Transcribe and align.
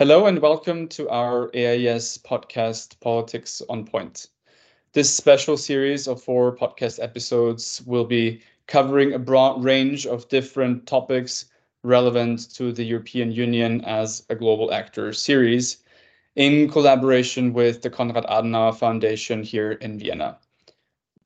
Hello 0.00 0.24
and 0.24 0.38
welcome 0.38 0.88
to 0.88 1.10
our 1.10 1.50
AIES 1.52 2.16
podcast, 2.22 2.98
Politics 3.00 3.60
on 3.68 3.84
Point. 3.84 4.28
This 4.94 5.14
special 5.14 5.58
series 5.58 6.08
of 6.08 6.22
four 6.22 6.56
podcast 6.56 7.04
episodes 7.04 7.82
will 7.84 8.06
be 8.06 8.40
covering 8.66 9.12
a 9.12 9.18
broad 9.18 9.62
range 9.62 10.06
of 10.06 10.26
different 10.30 10.86
topics 10.86 11.50
relevant 11.82 12.50
to 12.54 12.72
the 12.72 12.82
European 12.82 13.30
Union 13.30 13.84
as 13.84 14.24
a 14.30 14.34
global 14.34 14.72
actor 14.72 15.12
series 15.12 15.84
in 16.34 16.70
collaboration 16.70 17.52
with 17.52 17.82
the 17.82 17.90
Konrad 17.90 18.24
Adenauer 18.24 18.74
Foundation 18.74 19.42
here 19.42 19.72
in 19.72 19.98
Vienna. 19.98 20.38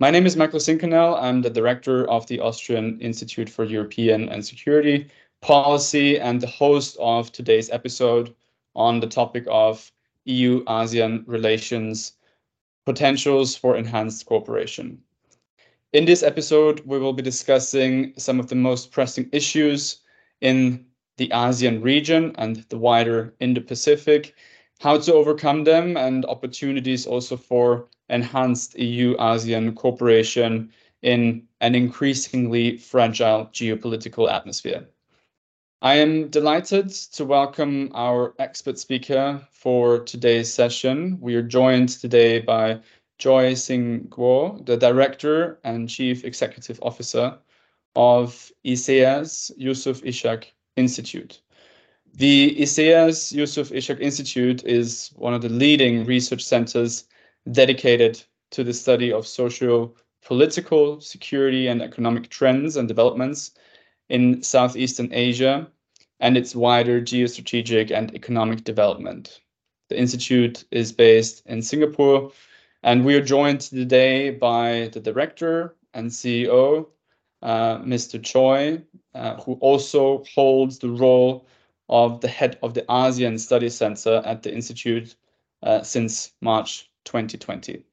My 0.01 0.11
name 0.11 0.27
is 0.27 0.37
Michael 0.37 0.59
Zinkanell. 0.59 1.17
I'm 1.23 1.43
the 1.43 1.49
director 1.49 2.11
of 2.11 2.27
the 2.27 2.41
Austrian 2.41 3.01
Institute 3.01 3.49
for 3.49 3.63
European 3.65 4.29
and 4.31 4.45
Security 4.45 5.09
Policy 5.43 6.19
and 6.19 6.41
the 6.41 6.49
host 6.49 6.97
of 6.99 7.31
today's 7.31 7.71
episode 7.71 8.35
on 8.75 9.01
the 9.01 9.07
topic 9.07 9.45
of 9.51 9.91
EU 10.25 10.65
ASEAN 10.65 11.25
relations 11.27 12.13
potentials 12.87 13.57
for 13.57 13.77
enhanced 13.77 14.27
cooperation. 14.27 14.99
In 15.93 16.05
this 16.05 16.23
episode, 16.23 16.81
we 16.85 16.99
will 16.99 17.13
be 17.13 17.23
discussing 17.23 18.15
some 18.19 18.41
of 18.41 18.49
the 18.49 18.55
most 18.57 18.91
pressing 18.91 19.29
issues 19.33 20.01
in 20.41 20.85
the 21.17 21.29
ASEAN 21.29 21.83
region 21.83 22.33
and 22.37 22.57
the 22.69 22.79
wider 22.79 23.35
Indo 23.41 23.61
Pacific, 23.61 24.35
how 24.81 24.99
to 24.99 25.15
overcome 25.15 25.65
them, 25.65 25.97
and 25.97 26.25
opportunities 26.27 27.07
also 27.07 27.37
for 27.37 27.89
enhanced 28.09 28.79
EU 28.79 29.17
ASEAN 29.17 29.75
cooperation 29.77 30.73
in 31.03 31.47
an 31.61 31.75
increasingly 31.75 32.77
fragile 32.77 33.47
geopolitical 33.53 34.31
atmosphere. 34.31 34.89
I 35.85 35.97
am 35.97 36.29
delighted 36.29 36.89
to 37.13 37.27
welcome 37.27 37.91
our 37.93 38.33
expert 38.39 38.79
speaker 38.79 39.47
for 39.51 39.99
today's 39.99 40.51
session. 40.51 41.19
We 41.21 41.35
are 41.35 41.43
joined 41.43 41.91
today 41.91 42.39
by 42.39 42.81
Choi 43.19 43.55
Shing 43.55 44.09
Kwok, 44.09 44.65
the 44.65 44.79
Director 44.79 45.61
and 45.63 45.87
Chief 45.87 46.25
Executive 46.25 46.79
Officer 46.81 47.37
of 47.97 48.51
ISEAS 48.65 49.51
Yusof 49.61 50.03
Ishak 50.07 50.47
Institute. 50.77 51.43
The 52.15 52.57
ISEAS 52.59 53.35
Yusof 53.35 53.71
Ishak 53.71 54.01
Institute 54.01 54.65
is 54.65 55.11
one 55.17 55.35
of 55.35 55.43
the 55.43 55.51
leading 55.51 56.07
research 56.07 56.43
centers 56.43 57.05
dedicated 57.53 58.23
to 58.53 58.65
the 58.65 58.73
study 58.73 59.13
of 59.13 59.27
socio 59.27 59.93
political, 60.25 61.03
security, 61.03 61.67
and 61.67 61.83
economic 61.83 62.31
trends 62.31 62.79
and 62.79 62.89
developments 62.89 63.51
in 64.09 64.43
Southeastern 64.43 65.13
Asia 65.13 65.71
and 66.25 66.39
its 66.39 66.57
wider 66.57 67.03
geostrategic 67.03 67.91
and 67.91 68.15
economic 68.15 68.65
development. 68.65 69.43
The 69.91 69.99
Institute 69.99 70.65
is 70.71 70.91
based 70.91 71.43
in 71.45 71.61
Singapore, 71.61 72.33
and 72.83 73.05
we 73.05 73.15
are 73.15 73.21
joined 73.23 73.61
today 73.61 74.31
by 74.31 74.89
the 74.95 75.01
director 75.01 75.77
and 75.93 76.11
CEO, 76.11 76.87
uh, 77.43 77.77
Mr. 77.81 78.23
Choi, 78.23 78.81
uh, 79.15 79.35
who 79.43 79.53
also 79.61 80.25
holds 80.35 80.79
the 80.79 80.89
role 80.89 81.47
of 81.91 82.23
the 82.23 82.29
head 82.29 82.59
of 82.63 82.73
the 82.73 82.87
ASEAN 82.89 83.39
Study 83.39 83.69
Center 83.69 84.23
at 84.25 84.43
the 84.43 84.51
Institute 84.51 85.17
uh, 85.63 85.83
since 85.83 86.33
March 86.41 86.91
2020. 87.05 87.85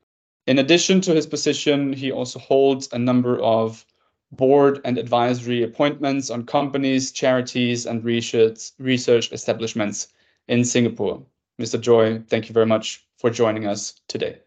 In 0.48 0.60
addition 0.60 1.02
to 1.02 1.14
his 1.14 1.28
position, 1.28 1.92
he 1.92 2.14
also 2.14 2.40
holds 2.40 2.88
a 2.94 2.98
number 2.98 3.42
of 3.42 3.86
board 4.32 4.80
and 4.86 4.98
advisory 4.98 5.64
appointments 5.64 6.30
on 6.30 6.46
companies, 6.46 7.12
charities, 7.12 7.86
and 7.86 8.04
research, 8.04 8.72
research 8.80 9.32
establishments 9.32 10.08
in 10.48 10.64
Singapore. 10.64 11.24
Mr. 11.60 11.82
Choi, 11.82 12.20
thank 12.28 12.48
you 12.48 12.54
very 12.54 12.66
much 12.66 13.06
for 13.18 13.30
joining 13.30 13.68
us 13.68 13.96
today. 14.08 14.40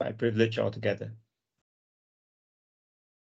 My 0.00 0.12
privilege 0.12 0.58
altogether. 0.58 1.12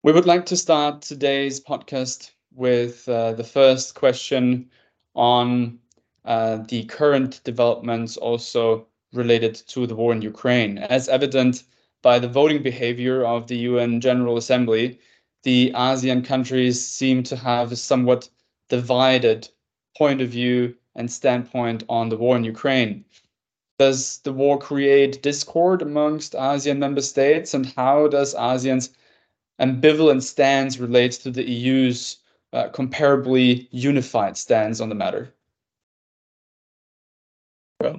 We 0.04 0.12
would 0.12 0.27
like 0.27 0.47
to 0.47 0.56
start 0.56 1.03
today's 1.03 1.60
podcast 1.60 2.31
with 2.54 3.09
uh, 3.09 3.32
the 3.32 3.44
first 3.44 3.94
question 3.94 4.71
on 5.15 5.78
uh, 6.25 6.59
the 6.69 6.84
current 6.84 7.41
developments 7.44 8.16
also 8.16 8.87
related 9.12 9.54
to 9.54 9.87
the 9.87 9.94
war 9.94 10.12
in 10.12 10.22
Ukraine. 10.22 10.78
As 10.78 11.09
evident 11.09 11.65
by 12.03 12.19
the 12.19 12.28
voting 12.28 12.62
behavior 12.62 13.25
of 13.25 13.47
the 13.47 13.56
UN 13.59 14.00
General 14.00 14.37
Assembly, 14.37 15.00
the 15.48 15.72
ASEAN 15.75 16.22
countries 16.26 16.78
seem 16.86 17.22
to 17.22 17.34
have 17.34 17.72
a 17.72 17.76
somewhat 17.76 18.28
divided 18.69 19.48
point 19.97 20.20
of 20.20 20.28
view 20.28 20.75
and 20.94 21.10
standpoint 21.10 21.84
on 21.88 22.10
the 22.10 22.19
war 22.19 22.36
in 22.36 22.44
Ukraine. 22.44 23.03
Does 23.78 24.19
the 24.25 24.32
war 24.34 24.59
create 24.59 25.22
discord 25.22 25.81
amongst 25.81 26.34
ASEAN 26.34 26.76
member 26.76 27.00
states, 27.00 27.54
and 27.54 27.64
how 27.64 28.09
does 28.09 28.34
ASEAN's 28.34 28.91
ambivalent 29.59 30.22
stance 30.22 30.76
relate 30.76 31.12
to 31.12 31.31
the 31.31 31.48
EU's 31.48 32.19
uh, 32.53 32.69
comparably 32.69 33.69
unified 33.70 34.36
stance 34.36 34.82
on 34.82 34.91
the 34.91 34.94
matter? 34.94 35.32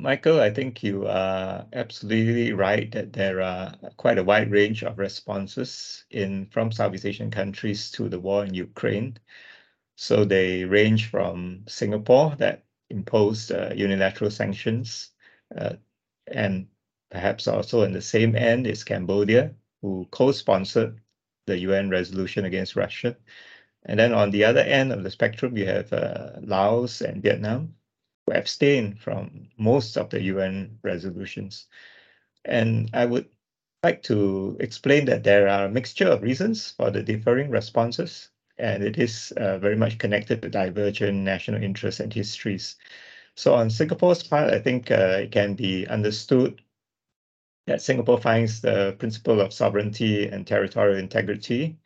Michael, 0.02 0.40
I 0.40 0.50
think 0.50 0.82
you 0.82 1.08
are 1.08 1.68
absolutely 1.74 2.54
right 2.54 2.90
that 2.94 3.12
there 3.12 3.42
are 3.42 3.74
quite 3.98 4.18
a 4.18 4.24
wide 4.24 4.50
range 4.50 4.82
of 4.82 4.98
responses 4.98 6.06
in 6.10 6.46
from 6.48 6.72
Southeast 6.72 7.06
Asian 7.06 7.30
countries 7.30 7.92
to 7.92 8.08
the 8.08 8.20
war 8.20 8.46
in 8.46 8.54
Ukraine. 8.54 9.18
So 9.98 10.24
they 10.24 10.64
range 10.64 11.10
from 11.10 11.66
Singapore 11.68 12.36
that 12.38 12.64
imposed 12.90 13.52
uh, 13.52 13.72
unilateral 13.76 14.32
sanctions, 14.32 15.12
uh, 15.56 15.74
and 16.28 16.70
perhaps 17.12 17.48
also 17.48 17.84
in 17.84 17.92
the 17.92 18.02
same 18.02 18.38
end 18.38 18.68
is 18.68 18.86
Cambodia, 18.86 19.54
who 19.82 20.08
co-sponsored 20.12 21.02
the 21.46 21.58
UN 21.60 21.90
resolution 21.90 22.46
against 22.46 22.78
Russia. 22.78 23.18
And 23.84 24.00
then 24.00 24.14
on 24.14 24.32
the 24.32 24.46
other 24.46 24.62
end 24.62 24.94
of 24.94 25.04
the 25.04 25.12
spectrum, 25.12 25.58
you 25.58 25.66
have 25.66 25.92
uh, 25.92 26.40
Laos 26.42 27.02
and 27.02 27.22
Vietnam, 27.22 27.76
abstain 28.32 28.96
from 28.96 29.50
most 29.58 29.98
of 29.98 30.10
the 30.10 30.22
UN 30.24 30.80
resolutions. 30.84 31.68
And 32.46 32.90
I 32.94 33.06
would 33.06 33.30
like 33.84 34.04
to 34.04 34.58
explain 34.60 35.06
that 35.06 35.24
there 35.24 35.48
are 35.48 35.66
a 35.66 35.70
mixture 35.72 36.10
of 36.10 36.22
reasons 36.24 36.72
for 36.72 36.92
the 36.92 37.04
differing 37.04 37.50
responses, 37.50 38.30
and 38.58 38.84
it 38.84 38.98
is 38.98 39.32
uh, 39.38 39.58
very 39.60 39.76
much 39.76 39.98
connected 40.00 40.42
to 40.42 40.50
divergent 40.50 41.18
national 41.20 41.64
interests 41.64 42.00
and 42.02 42.14
histories. 42.14 42.76
So 43.36 43.56
on 43.56 43.70
Singapore's 43.70 44.24
part, 44.24 44.54
I 44.54 44.60
think 44.60 44.92
uh, 44.92 45.20
it 45.24 45.32
can 45.32 45.56
be 45.56 45.88
understood 45.88 46.62
that 47.68 47.82
Singapore 47.82 48.20
finds 48.20 48.62
the 48.62 48.96
principle 49.00 49.40
of 49.40 49.54
sovereignty 49.54 50.28
and 50.28 50.46
territorial 50.46 50.98
integrity 50.98 51.80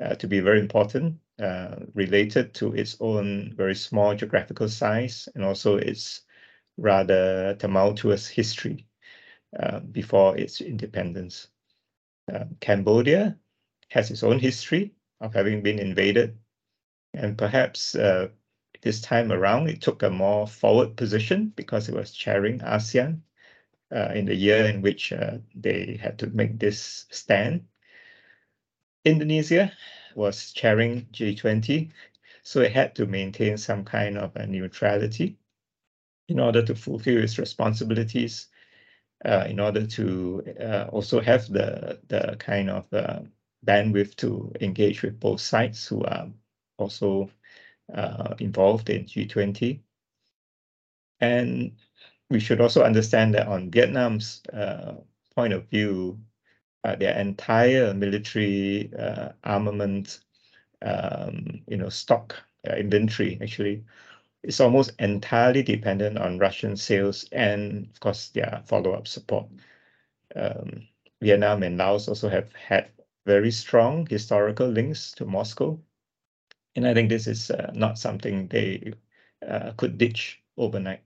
uh, 0.00 0.14
to 0.14 0.26
be 0.26 0.40
very 0.40 0.60
important 0.60 1.20
uh, 1.42 1.76
related 1.94 2.54
to 2.54 2.72
its 2.74 2.96
own 3.00 3.52
very 3.56 3.74
small 3.74 4.14
geographical 4.14 4.68
size 4.68 5.28
and 5.34 5.44
also 5.44 5.76
its 5.76 6.22
rather 6.76 7.54
tumultuous 7.58 8.28
history 8.28 8.86
uh, 9.58 9.80
before 9.80 10.36
its 10.36 10.60
independence. 10.60 11.48
Uh, 12.32 12.44
Cambodia 12.60 13.36
has 13.88 14.10
its 14.10 14.22
own 14.22 14.38
history 14.38 14.94
of 15.20 15.34
having 15.34 15.62
been 15.62 15.78
invaded, 15.78 16.38
and 17.14 17.36
perhaps 17.36 17.94
uh, 17.94 18.28
this 18.82 19.00
time 19.00 19.32
around 19.32 19.68
it 19.68 19.80
took 19.80 20.02
a 20.02 20.10
more 20.10 20.46
forward 20.46 20.96
position 20.96 21.52
because 21.56 21.88
it 21.88 21.94
was 21.94 22.12
chairing 22.12 22.58
ASEAN 22.60 23.20
uh, 23.94 24.12
in 24.14 24.24
the 24.24 24.34
year 24.34 24.64
in 24.66 24.82
which 24.82 25.12
they 25.54 25.98
had 26.00 26.18
to 26.18 26.26
make 26.28 26.58
this 26.58 27.06
stand. 27.10 27.66
Indonesia 29.04 29.72
was 30.16 30.52
chairing 30.52 31.06
G20, 31.12 31.90
so 32.42 32.60
it 32.60 32.72
had 32.72 32.94
to 32.96 33.06
maintain 33.06 33.56
some 33.56 33.84
kind 33.84 34.18
of 34.18 34.34
a 34.36 34.46
neutrality 34.46 35.38
in 36.28 36.40
order 36.40 36.62
to 36.64 36.74
fulfill 36.74 37.22
its 37.22 37.38
responsibilities, 37.38 38.48
uh, 39.24 39.46
in 39.48 39.60
order 39.60 39.86
to 39.86 40.42
uh, 40.60 40.86
also 40.90 41.20
have 41.20 41.48
the, 41.48 42.00
the 42.08 42.36
kind 42.38 42.70
of 42.70 42.92
uh, 42.92 43.20
bandwidth 43.64 44.16
to 44.16 44.52
engage 44.60 45.02
with 45.02 45.18
both 45.20 45.40
sides 45.40 45.86
who 45.86 46.02
are 46.04 46.28
also 46.78 47.30
uh, 47.92 48.34
involved 48.38 48.90
in 48.90 49.04
G20. 49.04 49.80
And 51.20 51.76
we 52.30 52.40
should 52.40 52.60
also 52.60 52.82
understand 52.82 53.34
that 53.34 53.46
on 53.46 53.70
Vietnam's 53.70 54.42
uh, 54.52 54.94
point 55.34 55.52
of 55.52 55.68
view, 55.68 56.18
their 56.84 57.18
entire 57.18 57.94
military 57.94 58.90
uh, 58.98 59.32
armament, 59.44 60.20
um, 60.82 61.62
you 61.66 61.76
know, 61.76 61.88
stock 61.88 62.36
uh, 62.68 62.76
inventory 62.76 63.38
actually 63.42 63.84
is 64.42 64.60
almost 64.60 64.92
entirely 64.98 65.62
dependent 65.62 66.18
on 66.18 66.38
Russian 66.38 66.76
sales 66.76 67.26
and, 67.32 67.88
of 67.90 68.00
course, 68.00 68.28
their 68.30 68.62
follow-up 68.66 69.08
support. 69.08 69.46
Um, 70.36 70.88
Vietnam 71.20 71.62
and 71.62 71.78
Laos 71.78 72.08
also 72.08 72.28
have 72.28 72.52
had 72.54 72.90
very 73.26 73.50
strong 73.50 74.06
historical 74.06 74.68
links 74.68 75.12
to 75.12 75.24
Moscow. 75.24 75.80
And 76.76 76.86
I 76.86 76.94
think 76.94 77.08
this 77.08 77.26
is 77.26 77.50
uh, 77.50 77.70
not 77.74 77.98
something 77.98 78.48
they 78.48 78.94
uh, 79.46 79.72
could 79.76 79.98
ditch 79.98 80.42
overnight. 80.56 81.02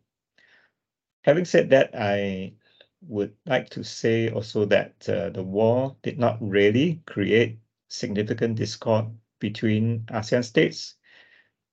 having 1.22 1.44
said 1.44 1.70
that, 1.70 1.90
I 1.94 2.54
would 3.02 3.34
like 3.46 3.68
to 3.70 3.84
say 3.84 4.30
also 4.30 4.64
that 4.66 5.08
uh, 5.08 5.30
the 5.30 5.42
war 5.42 5.96
did 6.02 6.18
not 6.18 6.36
really 6.40 7.00
create 7.06 7.58
significant 7.88 8.56
discord 8.56 9.06
between 9.38 10.00
ASEAN 10.08 10.44
states 10.44 10.96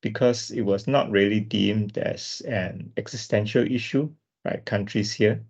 because 0.01 0.51
it 0.51 0.61
was 0.61 0.87
not 0.87 1.09
really 1.09 1.39
deemed 1.39 1.97
as 1.97 2.41
an 2.41 2.91
existential 2.97 3.69
issue 3.69 4.13
by 4.43 4.61
countries 4.65 5.11
here. 5.11 5.43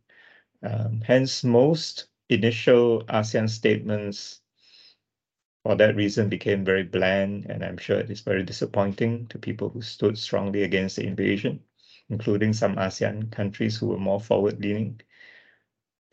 Um, 0.63 1.01
hence, 1.01 1.43
most 1.43 2.07
initial 2.29 3.03
ASEAN 3.03 3.49
statements 3.49 4.41
for 5.63 5.75
that 5.75 5.95
reason 5.95 6.29
became 6.29 6.63
very 6.63 6.83
bland, 6.83 7.47
and 7.49 7.63
I'm 7.63 7.77
sure 7.77 7.99
it 7.99 8.09
is 8.09 8.21
very 8.21 8.43
disappointing 8.43 9.27
to 9.27 9.37
people 9.37 9.69
who 9.69 9.81
stood 9.81 10.17
strongly 10.17 10.63
against 10.63 10.95
the 10.95 11.05
invasion, 11.05 11.59
including 12.09 12.53
some 12.53 12.75
ASEAN 12.77 13.31
countries 13.31 13.77
who 13.77 13.87
were 13.87 13.97
more 13.97 14.21
forward-leaning. 14.21 15.01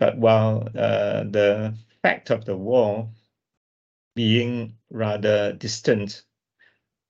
But 0.02 0.19
while 0.19 0.69
uh, 0.76 1.22
the 1.22 1.76
fact 2.02 2.31
of 2.31 2.44
the 2.44 2.56
war 2.56 3.08
being 4.16 4.76
rather 4.90 5.52
distant 5.52 6.25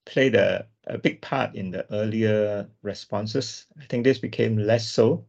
played 0.04 0.34
a, 0.34 0.68
a 0.86 0.98
big 0.98 1.22
part 1.22 1.54
in 1.54 1.70
the 1.70 1.90
earlier 1.90 2.68
responses, 2.82 3.64
I 3.80 3.86
think 3.86 4.04
this 4.04 4.18
became 4.18 4.58
less 4.58 4.86
so 4.86 5.26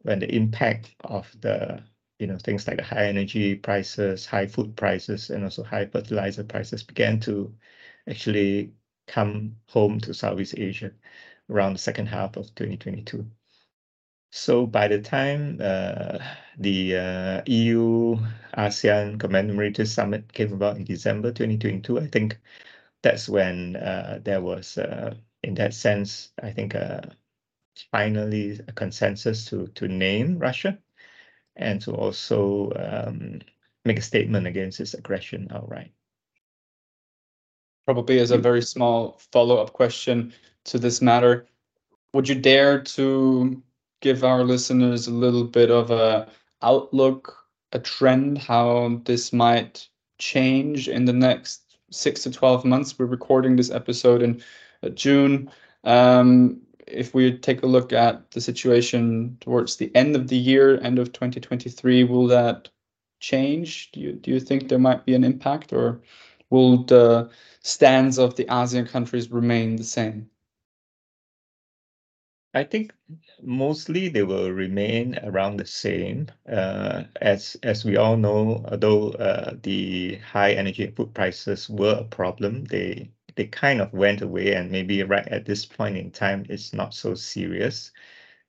when 0.00 0.20
the 0.20 0.34
impact 0.34 0.94
of 1.04 1.30
the 1.42 1.82
you 2.18 2.28
know 2.28 2.38
things 2.38 2.66
like 2.66 2.78
the 2.78 2.82
high 2.82 3.08
energy 3.08 3.56
prices, 3.56 4.24
high 4.24 4.46
food 4.46 4.74
prices, 4.74 5.28
and 5.28 5.44
also 5.44 5.64
high 5.64 5.84
fertilizer 5.84 6.44
prices 6.44 6.82
began 6.82 7.20
to 7.20 7.54
actually 8.08 8.72
come 9.06 9.56
home 9.68 10.00
to 10.00 10.14
Southeast 10.14 10.54
Asia 10.56 10.90
around 11.50 11.74
the 11.74 11.78
second 11.78 12.06
half 12.06 12.38
of 12.38 12.54
2022. 12.54 13.30
So 14.34 14.66
by 14.66 14.88
the 14.88 14.98
time 14.98 15.58
uh, 15.60 16.16
the 16.56 16.96
uh, 16.96 17.42
EU 17.46 18.16
ASEAN 18.56 19.20
commemorative 19.20 19.88
summit 19.88 20.32
came 20.32 20.54
about 20.54 20.78
in 20.78 20.84
December 20.84 21.32
2022, 21.32 22.00
I 22.00 22.06
think 22.06 22.40
that's 23.02 23.28
when 23.28 23.76
uh, 23.76 24.20
there 24.24 24.40
was, 24.40 24.78
uh, 24.78 25.14
in 25.42 25.52
that 25.56 25.74
sense, 25.74 26.32
I 26.42 26.50
think 26.50 26.74
uh, 26.74 27.02
finally 27.90 28.58
a 28.66 28.72
consensus 28.72 29.44
to 29.50 29.66
to 29.74 29.86
name 29.86 30.38
Russia 30.38 30.78
and 31.56 31.78
to 31.82 31.92
also 31.92 32.72
um, 32.76 33.42
make 33.84 33.98
a 33.98 34.02
statement 34.02 34.46
against 34.46 34.80
its 34.80 34.94
aggression 34.94 35.48
outright. 35.50 35.92
Probably 37.84 38.18
as 38.18 38.30
a 38.30 38.38
very 38.38 38.62
small 38.62 39.20
follow-up 39.30 39.74
question 39.74 40.32
to 40.64 40.78
this 40.78 41.02
matter, 41.02 41.46
would 42.14 42.30
you 42.30 42.36
dare 42.36 42.80
to 42.80 43.62
give 44.02 44.24
our 44.24 44.44
listeners 44.44 45.06
a 45.06 45.12
little 45.12 45.44
bit 45.44 45.70
of 45.70 45.90
a 45.90 46.28
outlook, 46.60 47.46
a 47.72 47.78
trend, 47.78 48.36
how 48.36 49.00
this 49.04 49.32
might 49.32 49.88
change 50.18 50.88
in 50.88 51.06
the 51.06 51.12
next 51.12 51.78
six 51.90 52.22
to 52.24 52.30
12 52.30 52.66
months? 52.66 52.98
We're 52.98 53.06
recording 53.06 53.56
this 53.56 53.70
episode 53.70 54.22
in 54.22 54.42
uh, 54.82 54.90
June. 54.90 55.50
Um, 55.84 56.60
if 56.86 57.14
we 57.14 57.38
take 57.38 57.62
a 57.62 57.66
look 57.66 57.92
at 57.92 58.32
the 58.32 58.40
situation 58.40 59.38
towards 59.40 59.76
the 59.76 59.94
end 59.94 60.16
of 60.16 60.28
the 60.28 60.36
year, 60.36 60.80
end 60.80 60.98
of 60.98 61.12
2023, 61.12 62.04
will 62.04 62.26
that 62.26 62.68
change? 63.20 63.90
Do 63.92 64.00
you, 64.00 64.12
do 64.12 64.32
you 64.32 64.40
think 64.40 64.68
there 64.68 64.78
might 64.78 65.06
be 65.06 65.14
an 65.14 65.24
impact 65.24 65.72
or 65.72 66.02
will 66.50 66.84
the 66.84 67.30
stands 67.62 68.18
of 68.18 68.34
the 68.36 68.44
ASEAN 68.46 68.88
countries 68.88 69.30
remain 69.30 69.76
the 69.76 69.84
same? 69.84 70.28
I 72.54 72.64
think 72.64 72.92
mostly 73.42 74.08
they 74.08 74.22
will 74.22 74.50
remain 74.52 75.18
around 75.22 75.58
the 75.58 75.66
same. 75.66 76.28
Uh, 76.48 77.04
as 77.20 77.56
as 77.62 77.84
we 77.84 77.96
all 77.98 78.16
know, 78.16 78.64
although 78.70 79.10
uh, 79.12 79.56
the 79.62 80.16
high 80.16 80.52
energy 80.52 80.86
food 80.90 81.14
prices 81.14 81.68
were 81.68 81.96
a 82.00 82.04
problem, 82.04 82.64
they 82.64 83.10
they 83.36 83.46
kind 83.46 83.80
of 83.82 83.92
went 83.92 84.22
away, 84.22 84.54
and 84.54 84.70
maybe 84.70 85.02
right 85.02 85.28
at 85.28 85.44
this 85.46 85.66
point 85.66 85.96
in 85.98 86.10
time, 86.10 86.46
it's 86.48 86.72
not 86.72 86.94
so 86.94 87.14
serious. 87.14 87.90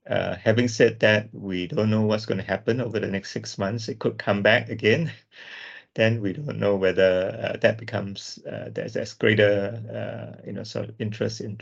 Uh, 0.07 0.35
having 0.35 0.67
said 0.69 0.99
that, 1.01 1.33
we 1.33 1.67
don't 1.67 1.89
know 1.89 2.01
what's 2.03 2.25
going 2.25 2.39
to 2.39 2.43
happen 2.43 2.81
over 2.81 2.99
the 2.99 3.07
next 3.07 3.31
six 3.31 3.57
months. 3.57 3.89
It 3.89 3.99
could 3.99 4.17
come 4.17 4.41
back 4.43 4.69
again. 4.69 5.11
then 5.95 6.21
we 6.21 6.33
don't 6.33 6.59
know 6.59 6.75
whether 6.77 7.37
uh, 7.53 7.57
that 7.57 7.77
becomes 7.77 8.39
uh, 8.47 8.69
there's, 8.73 8.93
there's 8.93 9.13
greater 9.13 9.81
uh, 9.91 10.41
you 10.45 10.53
know 10.53 10.63
sort 10.63 10.89
of 10.89 10.95
interest 11.01 11.41
in 11.41 11.59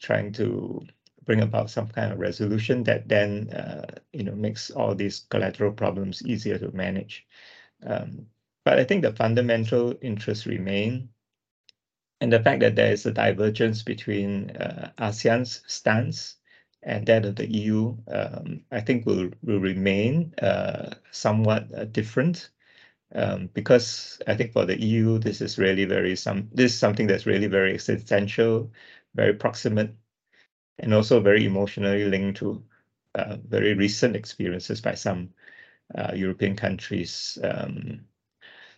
trying 0.00 0.32
to 0.32 0.86
bring 1.26 1.42
about 1.42 1.68
some 1.68 1.88
kind 1.88 2.12
of 2.12 2.18
resolution 2.18 2.84
that 2.84 3.08
then 3.08 3.50
uh, 3.50 3.86
you 4.12 4.22
know 4.22 4.34
makes 4.34 4.70
all 4.70 4.94
these 4.94 5.26
collateral 5.28 5.72
problems 5.72 6.22
easier 6.24 6.58
to 6.58 6.70
manage. 6.70 7.26
Um, 7.82 8.26
but 8.64 8.78
I 8.78 8.84
think 8.84 9.02
the 9.02 9.12
fundamental 9.12 9.94
interests 10.00 10.46
remain, 10.46 11.10
and 12.20 12.32
the 12.32 12.42
fact 12.42 12.60
that 12.60 12.76
there 12.76 12.92
is 12.92 13.04
a 13.06 13.12
divergence 13.12 13.82
between 13.82 14.50
uh, 14.56 14.90
ASEAN's 14.98 15.62
stance 15.66 16.36
and 16.82 17.04
that 17.06 17.24
of 17.24 17.36
the 17.36 17.52
EU, 17.52 17.96
um, 18.08 18.64
I 18.70 18.80
think 18.80 19.04
will 19.04 19.30
will 19.42 19.60
remain 19.60 20.32
uh, 20.40 20.94
somewhat 21.10 21.68
uh, 21.74 21.84
different. 21.84 22.50
Um, 23.14 23.50
because 23.54 24.20
I 24.26 24.34
think 24.34 24.52
for 24.52 24.66
the 24.66 24.80
EU, 24.82 25.18
this 25.18 25.40
is 25.40 25.58
really 25.58 25.84
very 25.84 26.16
some 26.16 26.48
this 26.52 26.72
is 26.72 26.78
something 26.78 27.06
that's 27.06 27.26
really 27.26 27.46
very 27.46 27.74
existential, 27.74 28.72
very 29.14 29.34
proximate 29.34 29.94
and 30.78 30.94
also 30.94 31.20
very 31.20 31.44
emotionally 31.44 32.04
linked 32.04 32.38
to 32.38 32.62
uh, 33.14 33.36
very 33.48 33.74
recent 33.74 34.14
experiences 34.14 34.80
by 34.80 34.94
some 34.94 35.30
uh, 35.94 36.12
European 36.14 36.56
countries. 36.56 37.38
Um, 37.42 38.00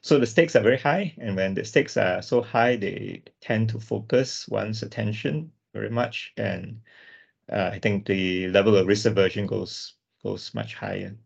so 0.01 0.19
the 0.19 0.27
stakes 0.27 0.55
are 0.55 0.63
very 0.63 0.79
high, 0.79 1.15
and 1.19 1.35
when 1.35 1.55
the 1.55 1.65
stakes 1.65 1.97
are 1.97 2.23
so 2.23 2.41
high, 2.41 2.77
they 2.77 3.23
tend 3.41 3.69
to 3.71 3.81
focus 3.81 4.49
one's 4.49 4.83
attention 4.83 5.51
very 5.75 5.91
much, 5.91 6.33
and 6.37 6.81
uh, 7.53 7.71
I 7.73 7.79
think 7.79 8.07
the 8.07 8.49
level 8.49 8.77
of 8.77 8.87
risk 8.87 9.07
aversion 9.07 9.47
goes 9.47 9.95
goes 10.23 10.55
much 10.55 10.75
higher. 10.75 11.17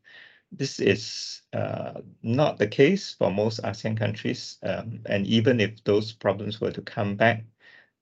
This 0.51 0.81
is 0.81 1.43
uh, 1.53 2.01
not 2.23 2.59
the 2.59 2.67
case 2.67 3.15
for 3.15 3.31
most 3.31 3.61
ASEAN 3.63 3.97
countries, 3.97 4.59
um, 4.63 5.01
and 5.07 5.27
even 5.27 5.61
if 5.61 5.83
those 5.85 6.13
problems 6.13 6.61
were 6.61 6.73
to 6.73 6.83
come 6.83 7.17
back, 7.17 7.45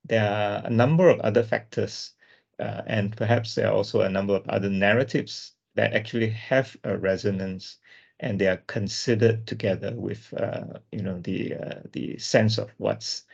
there 0.05 0.29
are 0.29 0.67
a 0.67 0.71
number 0.71 1.09
of 1.09 1.21
other 1.21 1.43
factors 1.43 2.13
uh, 2.61 2.83
and 2.87 3.17
perhaps 3.17 3.55
there 3.55 3.69
are 3.69 3.75
also 3.75 4.03
a 4.03 4.09
number 4.09 4.35
of 4.35 4.49
other 4.49 4.71
narratives 4.71 5.53
that 5.75 5.95
actually 5.95 6.31
have 6.31 6.77
a 6.85 6.97
resonance 6.97 7.79
and 8.21 8.39
they 8.39 8.47
are 8.47 8.63
considered 8.67 9.47
together 9.47 9.95
with 9.97 10.33
uh, 10.35 10.79
you 10.93 11.03
know 11.03 11.19
the 11.21 11.55
uh, 11.55 11.81
the 11.93 12.19
sense 12.19 12.59
of 12.59 12.71
what's 12.77 13.25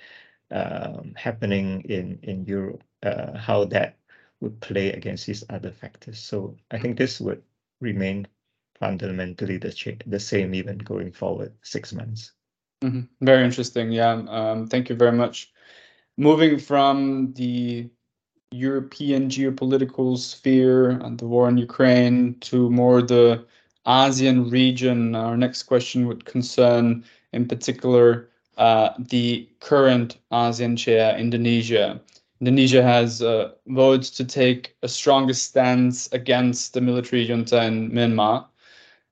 um, 0.50 1.12
happening 1.16 1.82
in 1.82 2.18
in 2.22 2.44
Europe, 2.44 2.84
uh, 3.02 3.36
how 3.36 3.64
that 3.64 3.96
would 4.40 4.60
play 4.60 4.92
against 4.92 5.26
these 5.26 5.44
other 5.50 5.72
factors. 5.72 6.18
So 6.18 6.56
I 6.70 6.78
think 6.78 6.96
this 6.96 7.20
would 7.20 7.42
remain 7.80 8.28
fundamentally 8.78 9.58
the 9.58 9.96
the 10.06 10.20
same 10.20 10.54
even 10.54 10.78
going 10.78 11.12
forward 11.12 11.52
six 11.62 11.92
months. 11.92 12.32
Mm 12.84 12.92
-hmm. 12.92 13.08
Very 13.20 13.44
interesting. 13.44 13.92
Yeah. 13.92 14.18
Um, 14.28 14.68
thank 14.68 14.88
you 14.88 14.98
very 14.98 15.16
much. 15.16 15.52
Moving 16.16 16.60
from 16.60 17.32
the 17.34 17.90
European 18.56 19.28
geopolitical 19.28 20.16
sphere 20.18 20.90
and 20.90 21.18
the 21.18 21.26
war 21.26 21.48
in 21.48 21.58
Ukraine 21.58 22.34
to 22.40 22.70
more 22.70 23.02
the 23.02 23.44
ASEAN 23.86 24.50
region. 24.50 25.14
Our 25.14 25.36
next 25.36 25.64
question 25.64 26.06
would 26.06 26.24
concern, 26.24 27.04
in 27.32 27.46
particular, 27.46 28.28
uh, 28.56 28.90
the 28.98 29.48
current 29.60 30.18
ASEAN 30.32 30.76
chair, 30.78 31.16
Indonesia. 31.18 32.00
Indonesia 32.40 32.82
has 32.82 33.22
uh, 33.22 33.52
voted 33.66 34.14
to 34.14 34.24
take 34.24 34.76
a 34.82 34.88
stronger 34.88 35.34
stance 35.34 36.08
against 36.12 36.74
the 36.74 36.80
military 36.80 37.24
junta 37.24 37.64
in 37.64 37.90
Myanmar. 37.90 38.46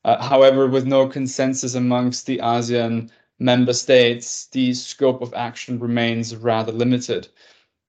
Uh, 0.04 0.22
however, 0.22 0.66
with 0.66 0.86
no 0.86 1.06
consensus 1.08 1.74
amongst 1.74 2.26
the 2.26 2.38
ASEAN 2.38 3.10
member 3.38 3.72
states, 3.72 4.46
the 4.52 4.74
scope 4.74 5.22
of 5.22 5.32
action 5.34 5.78
remains 5.78 6.36
rather 6.36 6.72
limited. 6.72 7.28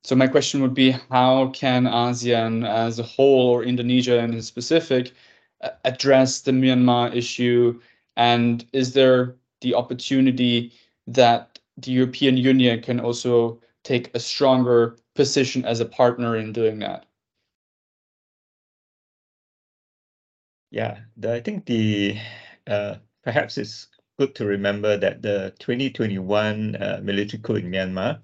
So 0.06 0.16
my 0.16 0.28
question 0.28 0.62
would 0.62 0.76
be, 0.76 0.92
how 1.10 1.48
can 1.50 1.86
ASEAN 1.86 2.64
as 2.64 3.00
a 3.00 3.04
whole, 3.04 3.50
or 3.50 3.64
Indonesia 3.64 4.20
in 4.20 4.40
specific, 4.44 5.14
address 5.84 6.42
the 6.42 6.52
Myanmar 6.52 7.16
issue? 7.16 7.82
And 8.16 8.64
is 8.72 8.94
there 8.94 9.36
the 9.62 9.74
opportunity 9.74 10.74
that 11.08 11.58
the 11.78 11.92
European 11.92 12.38
Union 12.38 12.84
can 12.84 13.00
also 13.00 13.60
take 13.84 14.14
a 14.14 14.20
stronger 14.20 14.96
position 15.16 15.66
as 15.66 15.80
a 15.80 15.86
partner 15.86 16.36
in 16.36 16.54
doing 16.54 16.78
that? 16.86 17.08
Yeah, 20.70 21.00
the, 21.18 21.34
I 21.34 21.42
think 21.42 21.66
the 21.66 22.20
uh, 22.68 22.98
perhaps 23.24 23.58
it's 23.58 23.88
good 24.20 24.36
to 24.36 24.46
remember 24.46 24.98
that 24.98 25.24
the 25.24 25.56
2021 25.58 26.76
uh, 26.76 27.00
military 27.02 27.42
coup 27.42 27.56
in 27.56 27.72
Myanmar 27.72 28.20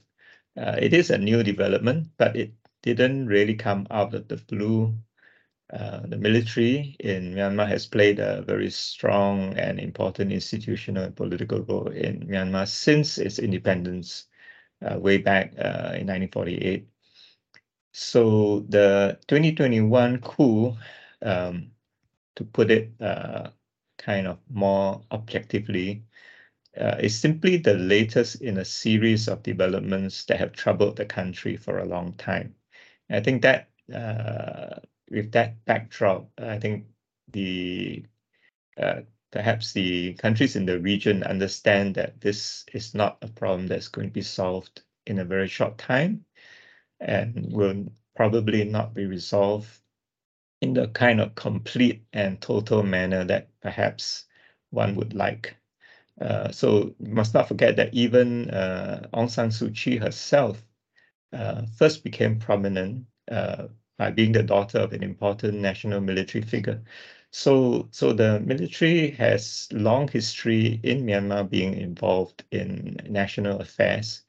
uh, 0.58 0.75
it 0.79 0.93
is 0.93 1.10
a 1.10 1.17
new 1.17 1.43
development, 1.43 2.10
but 2.17 2.36
it 2.36 2.53
didn't 2.81 3.27
really 3.27 3.55
come 3.55 3.88
out 3.91 4.13
of 4.13 4.27
the 4.27 4.38
blue. 4.38 4.93
Uh, 5.72 6.01
the 6.08 6.17
military 6.17 6.98
in 7.00 7.34
Myanmar 7.34 7.67
has 7.67 7.86
played 7.86 8.20
a 8.20 8.41
very 8.41 8.70
strong 8.70 9.58
and 9.58 9.79
important 9.79 10.31
institutional 10.31 11.03
and 11.03 11.15
political 11.15 11.62
role 11.62 11.88
in 11.88 12.27
Myanmar 12.27 12.67
since 12.67 13.17
its 13.17 13.39
independence 13.39 14.27
uh, 14.81 15.00
way 15.00 15.17
back 15.17 15.53
uh, 15.58 15.96
in 15.96 16.08
1948. 16.08 16.88
So 17.93 18.65
the 18.70 19.17
2021 19.27 20.20
coup, 20.20 20.75
um, 21.22 21.72
to 22.36 22.43
put 22.43 22.72
it 22.72 22.91
uh, 23.00 23.50
kind 23.98 24.27
of 24.27 24.39
more 24.50 25.01
objectively, 25.12 26.03
uh, 26.79 26.97
is 26.99 27.17
simply 27.17 27.57
the 27.57 27.73
latest 27.73 28.41
in 28.41 28.57
a 28.57 28.65
series 28.65 29.27
of 29.27 29.43
developments 29.43 30.25
that 30.25 30.39
have 30.39 30.53
troubled 30.53 30.95
the 30.95 31.05
country 31.05 31.57
for 31.57 31.79
a 31.79 31.85
long 31.85 32.13
time. 32.13 32.55
And 33.09 33.17
I 33.17 33.21
think 33.21 33.41
that 33.41 33.69
uh, 33.93 34.79
with 35.09 35.31
that 35.33 35.63
backdrop, 35.65 36.29
I 36.39 36.59
think 36.59 36.85
the 37.31 38.05
uh, 38.77 39.01
perhaps 39.31 39.73
the 39.73 40.13
countries 40.13 40.55
in 40.55 40.65
the 40.65 40.79
region 40.79 41.23
understand 41.23 41.95
that 41.95 42.19
this 42.21 42.65
is 42.73 42.93
not 42.93 43.17
a 43.21 43.27
problem 43.27 43.67
that's 43.67 43.87
going 43.87 44.09
to 44.09 44.13
be 44.13 44.21
solved 44.21 44.81
in 45.05 45.19
a 45.19 45.25
very 45.25 45.47
short 45.47 45.77
time 45.77 46.25
and 46.99 47.51
will 47.51 47.85
probably 48.15 48.63
not 48.63 48.93
be 48.93 49.05
resolved 49.05 49.67
in 50.61 50.73
the 50.73 50.87
kind 50.89 51.19
of 51.19 51.35
complete 51.35 52.03
and 52.13 52.39
total 52.41 52.83
manner 52.83 53.23
that 53.23 53.49
perhaps 53.61 54.25
one 54.69 54.95
would 54.95 55.13
like. 55.13 55.55
Uh, 56.19 56.51
so 56.51 56.93
you 56.99 57.13
must 57.13 57.33
not 57.33 57.47
forget 57.47 57.75
that 57.77 57.93
even 57.93 58.49
uh, 58.49 59.07
Aung 59.13 59.29
San 59.29 59.49
Suu 59.49 59.73
Kyi 59.75 59.97
herself 59.97 60.63
uh, 61.33 61.63
first 61.77 62.03
became 62.03 62.39
prominent 62.39 63.05
uh, 63.31 63.67
by 63.97 64.11
being 64.11 64.31
the 64.31 64.43
daughter 64.43 64.79
of 64.79 64.93
an 64.93 65.03
important 65.03 65.59
national 65.59 66.01
military 66.01 66.43
figure. 66.43 66.81
So, 67.31 67.87
so 67.91 68.13
the 68.13 68.39
military 68.41 69.11
has 69.11 69.67
long 69.71 70.07
history 70.07 70.79
in 70.83 71.05
Myanmar 71.05 71.49
being 71.49 71.75
involved 71.75 72.43
in 72.51 72.97
national 73.07 73.59
affairs. 73.61 74.23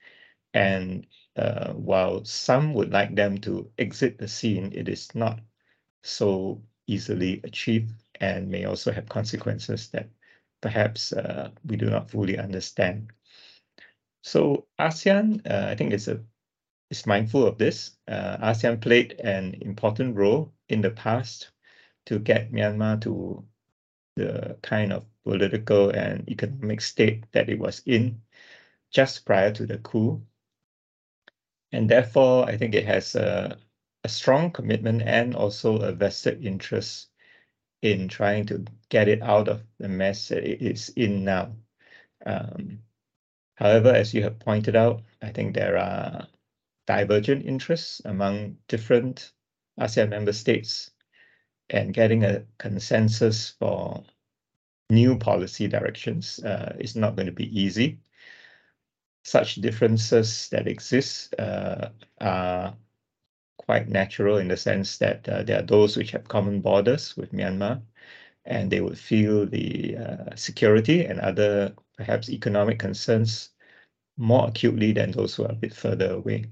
And 0.54 1.06
uh, 1.36 1.72
while 1.72 2.24
some 2.24 2.74
would 2.74 2.92
like 2.92 3.14
them 3.16 3.38
to 3.38 3.70
exit 3.78 4.18
the 4.18 4.28
scene, 4.28 4.72
it 4.74 4.88
is 4.88 5.14
not 5.14 5.40
so 6.02 6.62
easily 6.86 7.40
achieved 7.44 7.92
and 8.20 8.48
may 8.50 8.64
also 8.64 8.92
have 8.92 9.08
consequences 9.08 9.88
that 9.90 10.08
perhaps 10.62 11.12
uh, 11.12 11.50
we 11.66 11.76
do 11.76 11.90
not 11.90 12.11
fully 12.11 12.38
understand. 12.38 13.12
So 14.23 14.66
ASEAN, 14.78 15.42
uh, 15.50 15.66
I 15.69 15.75
think, 15.75 15.92
is 15.92 16.09
a 16.09 16.23
is 16.90 17.07
mindful 17.07 17.47
of 17.47 17.59
this. 17.59 17.97
Uh, 18.07 18.37
ASEAN 18.38 18.81
played 18.81 19.21
an 19.21 19.57
important 19.61 20.16
role 20.16 20.52
in 20.69 20.81
the 20.81 20.90
past 20.90 21.50
to 22.07 22.19
get 22.19 22.52
Myanmar 22.52 23.00
to 23.02 23.45
the 24.16 24.59
kind 24.62 24.92
of 24.92 25.07
political 25.25 25.90
and 25.90 26.28
economic 26.28 26.81
state 26.81 27.25
that 27.33 27.49
it 27.49 27.59
was 27.59 27.83
in 27.87 28.21
just 28.90 29.25
prior 29.25 29.52
to 29.52 29.66
the 29.66 29.78
coup. 29.78 30.23
And 31.73 31.88
therefore, 31.88 32.45
I 32.45 32.59
think 32.59 32.75
it 32.75 32.85
has 32.85 33.14
a, 33.14 33.57
a 34.04 34.09
strong 34.09 34.50
commitment 34.50 35.02
and 35.02 35.35
also 35.35 35.76
a 35.78 35.92
vested 35.92 36.45
interest 36.45 37.09
in 37.82 38.08
trying 38.08 38.46
to 38.46 38.64
get 38.88 39.08
it 39.08 39.20
out 39.22 39.48
of 39.48 39.62
the 39.78 39.88
mess 39.88 40.28
that 40.28 40.44
it 40.44 40.62
is 40.62 40.88
in 40.90 41.24
now. 41.24 41.52
Um, 42.24 42.78
however, 43.56 43.90
as 43.92 44.14
you 44.14 44.22
have 44.22 44.38
pointed 44.38 44.76
out, 44.76 45.02
I 45.20 45.30
think 45.30 45.54
there 45.54 45.76
are 45.76 46.26
divergent 46.86 47.44
interests 47.44 48.00
among 48.04 48.56
different 48.68 49.32
ASEAN 49.78 50.10
member 50.10 50.32
states 50.32 50.90
and 51.70 51.94
getting 51.94 52.24
a 52.24 52.44
consensus 52.58 53.50
for 53.58 54.04
new 54.90 55.16
policy 55.16 55.66
directions 55.66 56.38
uh, 56.44 56.76
is 56.78 56.94
not 56.94 57.16
going 57.16 57.26
to 57.26 57.32
be 57.32 57.60
easy. 57.60 57.98
Such 59.24 59.56
differences 59.56 60.48
that 60.50 60.66
exist 60.66 61.34
uh, 61.38 61.88
are 62.20 62.76
quite 63.59 63.88
natural 63.88 64.38
in 64.38 64.49
the 64.49 64.56
sense 64.56 64.99
that 64.99 65.28
uh, 65.28 65.42
there 65.42 65.59
are 65.59 65.66
those 65.66 65.97
which 65.97 66.11
have 66.11 66.28
common 66.28 66.61
borders 66.61 67.16
with 67.16 67.32
Myanmar, 67.32 67.80
and 68.44 68.71
they 68.71 68.80
would 68.80 68.99
feel 68.99 69.47
the 69.47 69.97
uh, 69.97 70.35
security 70.37 71.04
and 71.04 71.21
other 71.21 71.75
perhaps 71.97 72.30
economic 72.30 72.78
concerns 72.78 73.50
more 74.16 74.49
acutely 74.49 74.92
than 74.92 75.11
those 75.12 75.35
who 75.35 75.44
are 75.44 75.52
a 75.52 75.54
bit 75.54 75.75
further 75.75 76.12
away. 76.12 76.47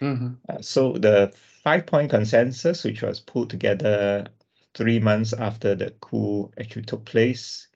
Mm-hmm. 0.00 0.34
Uh, 0.48 0.60
so 0.60 0.92
the 0.92 1.32
five-point 1.62 2.10
consensus, 2.10 2.84
which 2.84 3.02
was 3.02 3.20
pulled 3.20 3.50
together 3.50 4.26
three 4.74 4.98
months 4.98 5.32
after 5.32 5.74
the 5.74 5.90
coup 6.00 6.50
actually 6.58 6.82
took 6.82 7.04
place, 7.04 7.68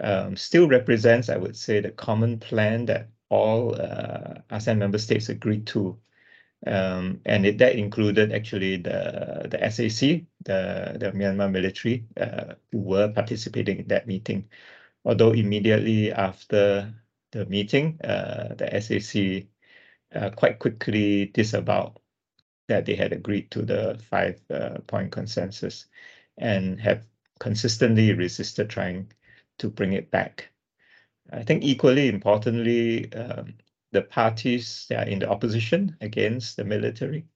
um, 0.00 0.36
still 0.36 0.68
represents, 0.68 1.28
I 1.28 1.36
would 1.36 1.56
say, 1.56 1.80
the 1.80 1.90
common 1.90 2.38
plan 2.38 2.86
that 2.86 3.08
all 3.28 3.74
uh, 3.74 4.34
ASEAN 4.50 4.78
member 4.78 4.98
states 4.98 5.28
agreed 5.28 5.66
to 5.68 5.98
um, 6.66 7.20
and 7.24 7.46
it, 7.46 7.58
that 7.58 7.76
included 7.76 8.32
actually 8.32 8.76
the 8.76 9.48
the 9.50 9.70
SAC, 9.70 10.26
the 10.44 10.96
the 10.98 11.12
Myanmar 11.12 11.50
military, 11.50 12.06
uh, 12.16 12.54
who 12.72 12.78
were 12.78 13.08
participating 13.12 13.78
in 13.80 13.88
that 13.88 14.06
meeting. 14.06 14.48
Although 15.04 15.32
immediately 15.32 16.12
after 16.12 16.94
the 17.32 17.46
meeting, 17.46 17.98
uh, 18.02 18.54
the 18.54 18.80
SAC 18.80 19.46
uh, 20.14 20.30
quite 20.30 20.58
quickly 20.58 21.26
disavowed 21.26 21.98
that 22.68 22.86
they 22.86 22.94
had 22.94 23.12
agreed 23.12 23.50
to 23.52 23.62
the 23.62 23.98
five 24.10 24.40
uh, 24.50 24.78
point 24.86 25.12
consensus, 25.12 25.86
and 26.38 26.80
have 26.80 27.06
consistently 27.38 28.12
resisted 28.12 28.68
trying 28.70 29.10
to 29.58 29.68
bring 29.70 29.94
it 29.94 30.10
back. 30.10 30.50
I 31.32 31.42
think 31.44 31.64
equally 31.64 32.08
importantly, 32.08 33.12
um, 33.14 33.54
the 33.92 34.02
parties 34.02 34.86
that 34.88 35.06
are 35.06 35.10
in 35.10 35.18
the 35.18 35.28
opposition 35.28 35.96
against 36.00 36.56
the 36.56 36.64
military 36.64 37.26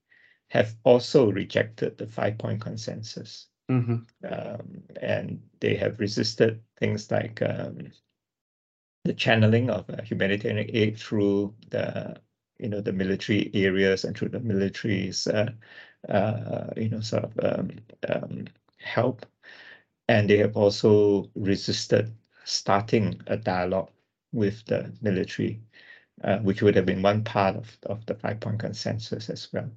have 0.50 0.74
also 0.84 1.30
rejected 1.30 1.98
the 1.98 2.06
five-point 2.06 2.60
consensus. 2.60 3.46
Mm-hmm. 3.70 3.96
Um, 4.30 4.82
and 5.00 5.42
they 5.60 5.74
have 5.74 5.98
resisted 5.98 6.60
things 6.78 7.10
like 7.10 7.40
um, 7.42 7.90
the 9.04 9.14
channeling 9.14 9.70
of 9.70 9.88
uh, 9.90 10.02
humanitarian 10.02 10.70
aid 10.72 10.98
through 10.98 11.54
the 11.70 12.16
you 12.58 12.68
know 12.68 12.80
the 12.80 12.92
military 12.92 13.50
areas 13.54 14.04
and 14.04 14.16
through 14.16 14.28
the 14.28 14.40
military's 14.40 15.26
uh, 15.26 15.50
uh, 16.08 16.70
you 16.76 16.88
know 16.88 17.00
sort 17.00 17.24
of 17.24 17.32
um, 17.42 17.70
um 18.08 18.44
help 18.78 19.26
and 20.08 20.28
they 20.28 20.36
have 20.36 20.56
also 20.56 21.30
resisted 21.34 22.12
starting 22.44 23.20
a 23.26 23.36
dialogue 23.36 23.90
with 24.32 24.64
the 24.66 24.92
military 25.00 25.60
uh, 26.24 26.38
which 26.38 26.62
would 26.62 26.74
have 26.74 26.86
been 26.86 27.02
one 27.02 27.22
part 27.22 27.54
of, 27.54 27.76
of 27.84 28.04
the 28.06 28.14
five-point 28.14 28.58
consensus 28.58 29.28
as 29.28 29.48
well. 29.52 29.70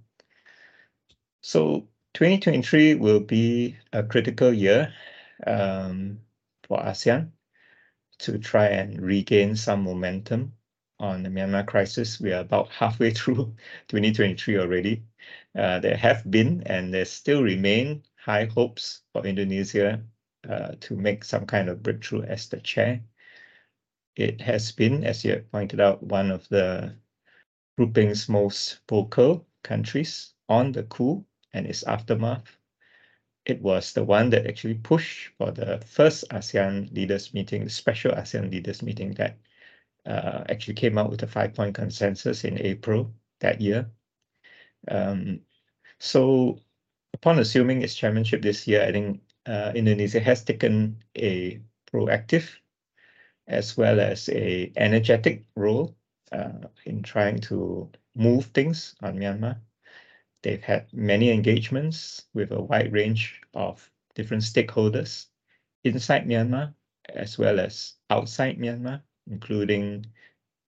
So 1.41 1.87
2023 2.13 2.95
will 2.95 3.19
be 3.19 3.75
a 3.91 4.01
critical 4.01 4.53
year 4.53 4.93
um, 5.45 6.21
for 6.67 6.79
ASEAN 6.79 7.31
to 8.19 8.39
try 8.39 8.67
and 8.67 9.01
regain 9.01 9.55
some 9.55 9.83
momentum 9.83 10.53
on 10.99 11.21
the 11.21 11.29
Myanmar 11.29 11.67
crisis. 11.67 12.19
We 12.19 12.33
are 12.33 12.41
about 12.41 12.69
halfway 12.69 13.11
through 13.13 13.55
2023 13.89 14.57
already. 14.57 15.03
Uh, 15.55 15.79
there 15.79 15.97
have 15.97 16.29
been 16.29 16.63
and 16.65 16.93
there 16.93 17.05
still 17.05 17.43
remain 17.43 18.03
high 18.15 18.45
hopes 18.45 19.01
for 19.11 19.25
Indonesia 19.25 20.01
uh, 20.49 20.71
to 20.79 20.95
make 20.95 21.23
some 21.23 21.45
kind 21.45 21.69
of 21.69 21.83
breakthrough 21.83 22.23
as 22.23 22.47
the 22.47 22.59
chair 22.61 23.01
it 24.17 24.41
has 24.41 24.71
been, 24.71 25.03
as 25.03 25.23
you 25.23 25.43
pointed 25.51 25.79
out, 25.79 26.01
one 26.03 26.31
of 26.31 26.47
the 26.49 26.93
grouping's 27.77 28.27
most 28.27 28.79
vocal 28.89 29.45
countries 29.63 30.33
on 30.49 30.71
the 30.71 30.83
coup 30.83 31.23
and 31.53 31.67
its 31.67 31.83
aftermath. 31.83 32.57
It 33.45 33.61
was 33.61 33.93
the 33.93 34.03
one 34.03 34.29
that 34.31 34.47
actually 34.47 34.73
pushed 34.73 35.29
for 35.37 35.51
the 35.51 35.79
first 35.85 36.25
ASEAN 36.31 36.93
leaders 36.93 37.33
meeting, 37.33 37.63
the 37.63 37.69
special 37.69 38.11
ASEAN 38.11 38.51
leaders 38.51 38.81
meeting 38.81 39.13
that 39.13 39.37
uh, 40.05 40.43
actually 40.49 40.73
came 40.73 40.97
out 40.97 41.09
with 41.09 41.23
a 41.23 41.27
five-point 41.27 41.75
consensus 41.75 42.43
in 42.43 42.59
April 42.59 43.13
that 43.39 43.61
year. 43.61 43.89
Um, 44.89 45.41
so 45.99 46.59
upon 47.13 47.39
assuming 47.39 47.81
its 47.81 47.95
chairmanship 47.95 48.41
this 48.41 48.67
year, 48.67 48.83
I 48.83 48.91
think 48.91 49.21
uh, 49.45 49.71
Indonesia 49.75 50.19
has 50.19 50.43
taken 50.43 50.97
a 51.15 51.61
proactive 51.91 52.49
as 53.47 53.77
well 53.77 53.99
as 53.99 54.29
a 54.29 54.71
energetic 54.77 55.45
role 55.55 55.95
uh, 56.31 56.67
in 56.85 57.01
trying 57.03 57.39
to 57.39 57.89
move 58.15 58.45
things 58.47 58.95
on 59.01 59.17
Myanmar. 59.17 59.57
They've 60.43 60.63
had 60.63 60.87
many 60.93 61.31
engagements 61.31 62.25
with 62.33 62.51
a 62.51 62.61
wide 62.61 62.91
range 62.93 63.41
of 63.53 63.89
different 64.15 64.43
stakeholders 64.43 65.27
inside 65.83 66.27
Myanmar 66.27 66.73
as 67.09 67.37
well 67.37 67.59
as 67.59 67.93
outside 68.09 68.57
Myanmar, 68.59 69.01
including 69.29 70.05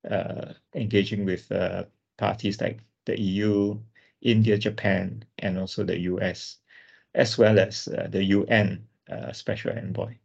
uh, 0.09 0.53
engaging 0.75 1.25
with 1.25 1.51
uh, 1.51 1.83
parties 2.17 2.62
like 2.62 2.79
the 3.05 3.19
EU, 3.19 3.79
India, 4.21 4.57
Japan, 4.57 5.24
and 5.39 5.57
also 5.57 5.83
the 5.83 6.00
US. 6.01 6.57
as 7.15 7.38
well 7.38 7.59
as 7.59 7.88
uh, 7.88 8.07
the 8.09 8.24
UN 8.24 8.88
uh, 9.09 9.31
Special 9.33 9.71
Envoy. 9.71 10.15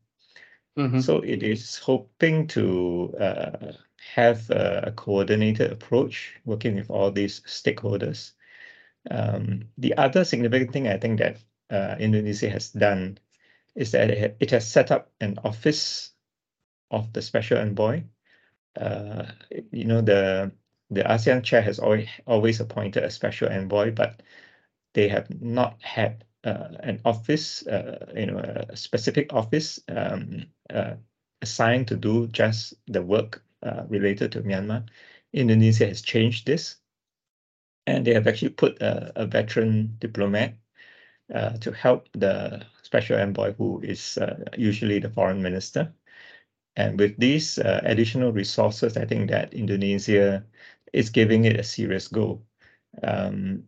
Mm-hmm. 0.77 1.01
So 1.01 1.19
it 1.19 1.43
is 1.43 1.79
hoping 1.79 2.47
to 2.49 3.15
uh, 3.21 3.73
have 4.15 4.51
a, 4.51 4.93
coordinated 4.97 5.73
approach, 5.73 6.35
working 6.45 6.75
with 6.77 6.91
all 6.91 7.11
these 7.11 7.41
stakeholders. 7.41 8.33
Um, 9.11 9.65
the 9.79 9.97
other 9.97 10.25
significant 10.25 10.73
thing 10.73 10.89
I 10.89 10.99
think 10.99 11.21
that 11.21 11.39
uh, 11.71 11.97
Indonesia 11.99 12.51
has 12.51 12.71
done 12.71 13.19
is 13.75 13.93
that 13.93 14.11
it, 14.11 14.51
has 14.51 14.71
set 14.71 14.91
up 14.91 15.11
an 15.21 15.39
office 15.45 16.11
of 16.91 17.13
the 17.13 17.23
special 17.23 17.59
envoy. 17.59 18.03
Uh, 18.77 19.27
you 19.71 19.85
know, 19.85 20.01
the 20.01 20.53
the 20.91 21.03
ASEAN 21.03 21.43
chair 21.43 21.63
has 21.63 21.79
always 21.79 22.09
always 22.27 22.61
appointed 22.61 23.05
a 23.05 23.11
special 23.11 23.49
envoy, 23.49 23.91
but 23.91 24.23
they 24.93 25.09
have 25.09 25.29
not 25.41 25.81
had 25.83 26.25
an 26.45 27.01
office, 27.05 27.67
uh, 27.67 28.13
you 28.15 28.27
know, 28.27 28.39
a 28.39 28.77
specific 28.77 29.33
office 29.33 29.81
um, 29.89 30.45
uh, 30.71 30.95
assigned 31.43 31.89
to 31.89 31.97
do 31.97 32.27
just 32.29 32.75
the 32.87 33.03
work 33.03 33.43
related 33.89 34.33
to 34.33 34.43
Myanmar. 34.43 34.85
Indonesia 35.33 35.87
has 35.87 36.03
changed 36.03 36.47
this, 36.47 36.77
and 37.87 38.07
they 38.07 38.15
have 38.15 38.27
actually 38.27 38.51
put 38.51 38.81
a, 38.81 39.13
a 39.17 39.27
veteran 39.27 39.97
diplomat 39.99 40.55
uh, 41.35 41.57
to 41.59 41.73
help 41.73 42.09
the 42.13 42.63
special 42.83 43.19
envoy, 43.19 43.53
who 43.55 43.81
is 43.81 44.19
uh, 44.19 44.45
usually 44.57 44.99
the 44.99 45.11
foreign 45.11 45.43
minister. 45.43 45.93
And 46.77 46.99
with 46.99 47.17
these 47.19 47.59
uh, 47.59 47.81
additional 47.85 48.33
resources, 48.33 48.97
I 48.97 49.05
think 49.05 49.31
that 49.31 49.55
Indonesia 49.55 50.45
is 50.93 51.11
giving 51.11 51.45
it 51.45 51.59
a 51.59 51.63
serious 51.65 52.09
go. 52.09 52.43
Um, 53.03 53.65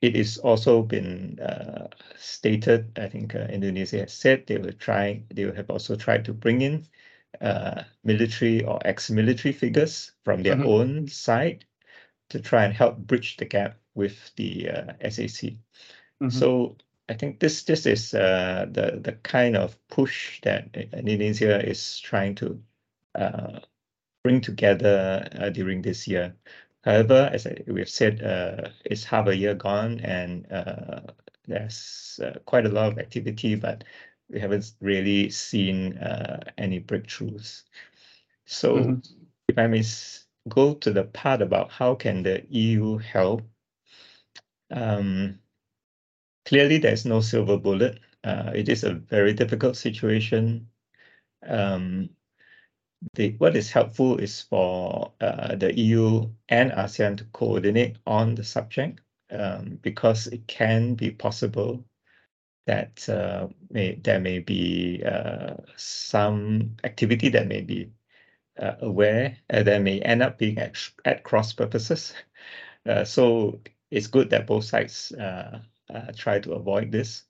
it 0.00 0.14
is 0.14 0.38
also 0.38 0.82
been 0.82 1.38
uh, 1.40 1.88
stated, 2.16 2.98
I 2.98 3.08
think 3.08 3.34
uh, 3.34 3.48
Indonesia 3.50 3.98
has 4.00 4.12
said 4.12 4.46
they 4.46 4.58
will 4.58 4.72
try, 4.72 5.22
they 5.34 5.44
will 5.44 5.54
have 5.54 5.70
also 5.70 5.96
tried 5.96 6.24
to 6.26 6.32
bring 6.32 6.62
in 6.62 6.86
uh, 7.40 7.82
military 8.04 8.64
or 8.64 8.78
ex-military 8.84 9.52
figures 9.52 10.12
from 10.24 10.42
their 10.42 10.54
mm 10.54 10.62
-hmm. 10.62 10.68
own 10.68 11.08
side 11.08 11.64
to 12.28 12.40
try 12.40 12.64
and 12.64 12.74
help 12.74 12.96
bridge 12.96 13.36
the 13.36 13.44
gap 13.44 13.76
with 13.94 14.34
the 14.36 14.70
uh, 14.70 15.10
SAC. 15.10 15.58
Mm 16.20 16.28
-hmm. 16.28 16.30
So 16.30 16.76
I 17.08 17.14
think 17.14 17.40
this 17.40 17.64
this 17.64 17.86
is 17.86 18.14
uh, 18.14 18.66
the 18.70 19.00
the 19.02 19.12
kind 19.22 19.56
of 19.56 19.76
push 19.88 20.40
that 20.42 20.76
Indonesia 20.92 21.58
is 21.68 22.00
trying 22.00 22.36
to 22.36 22.46
uh, 23.14 23.60
bring 24.22 24.40
together 24.40 25.28
during 25.52 25.82
this 25.82 26.06
year. 26.06 26.34
However, 26.84 27.30
as 27.32 27.46
we've 27.66 27.88
said, 27.88 28.22
uh, 28.22 28.70
it's 28.84 29.04
half 29.04 29.26
a 29.26 29.36
year 29.36 29.54
gone 29.54 30.00
and 30.00 30.50
uh, 30.52 31.00
there's 31.46 32.20
uh, 32.22 32.38
quite 32.44 32.66
a 32.66 32.70
lot 32.70 32.92
of 32.92 32.98
activity, 32.98 33.56
but 33.56 33.84
we 34.30 34.38
haven't 34.38 34.72
really 34.80 35.30
seen 35.30 35.98
uh, 35.98 36.40
any 36.56 36.80
breakthroughs. 36.80 37.62
So 38.46 38.76
mm 38.76 38.84
-hmm. 38.84 39.00
if 39.48 39.58
I 39.58 39.66
may 39.66 39.82
go 40.48 40.74
to 40.74 40.92
the 40.92 41.04
part 41.04 41.42
about 41.42 41.70
how 41.70 41.96
can 41.96 42.22
the 42.22 42.46
EU 42.50 42.98
help, 42.98 43.42
um, 44.70 45.38
clearly 46.44 46.78
there's 46.78 47.04
no 47.04 47.20
silver 47.20 47.58
bullet. 47.58 48.00
Uh, 48.24 48.52
it 48.54 48.68
is 48.68 48.84
a 48.84 48.94
very 48.94 49.32
difficult 49.34 49.76
situation. 49.76 50.70
Um, 51.46 52.10
the, 53.14 53.34
what 53.38 53.56
is 53.56 53.70
helpful 53.70 54.18
is 54.18 54.42
for 54.42 55.12
uh, 55.20 55.54
the 55.54 55.76
EU 55.78 56.28
and 56.48 56.72
ASEAN 56.72 57.18
to 57.18 57.24
coordinate 57.32 57.98
on 58.06 58.34
the 58.34 58.44
subject 58.44 59.00
um, 59.30 59.78
because 59.82 60.26
it 60.26 60.46
can 60.46 60.94
be 60.94 61.10
possible 61.10 61.84
that 62.66 63.08
uh, 63.08 63.48
may, 63.70 63.94
there 63.94 64.20
may 64.20 64.40
be 64.40 65.02
uh, 65.04 65.54
some 65.76 66.76
activity 66.84 67.28
that 67.30 67.46
may 67.46 67.60
be 67.60 67.90
uh, 68.58 68.74
aware 68.80 69.36
uh, 69.50 69.62
that 69.62 69.82
may 69.82 70.00
end 70.00 70.22
up 70.22 70.38
being 70.38 70.58
at, 70.58 70.76
at 71.04 71.24
cross 71.24 71.52
purposes. 71.52 72.14
Uh, 72.86 73.04
so 73.04 73.60
it's 73.90 74.06
good 74.06 74.30
that 74.30 74.46
both 74.46 74.64
sides 74.64 75.12
try 76.16 76.38
to 76.38 76.52
avoid 76.52 76.90
this. 76.90 77.24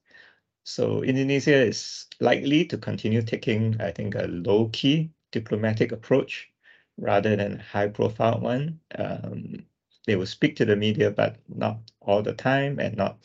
So 0.62 1.02
Indonesia 1.02 1.56
is 1.66 2.06
likely 2.20 2.64
to 2.66 2.78
continue 2.78 3.22
taking, 3.22 3.80
I 3.80 3.90
think, 3.90 4.14
a 4.14 4.28
low-key 4.28 5.10
diplomatic 5.32 5.92
approach 5.92 6.50
rather 6.96 7.36
than 7.36 7.58
high 7.58 7.88
profile 7.88 8.40
one. 8.40 8.80
Um, 8.96 9.66
they 10.06 10.16
will 10.16 10.26
speak 10.26 10.56
to 10.56 10.64
the 10.64 10.76
media, 10.76 11.10
but 11.10 11.36
not 11.48 11.78
all 12.00 12.22
the 12.22 12.34
time 12.34 12.78
and 12.78 12.96
not 12.96 13.18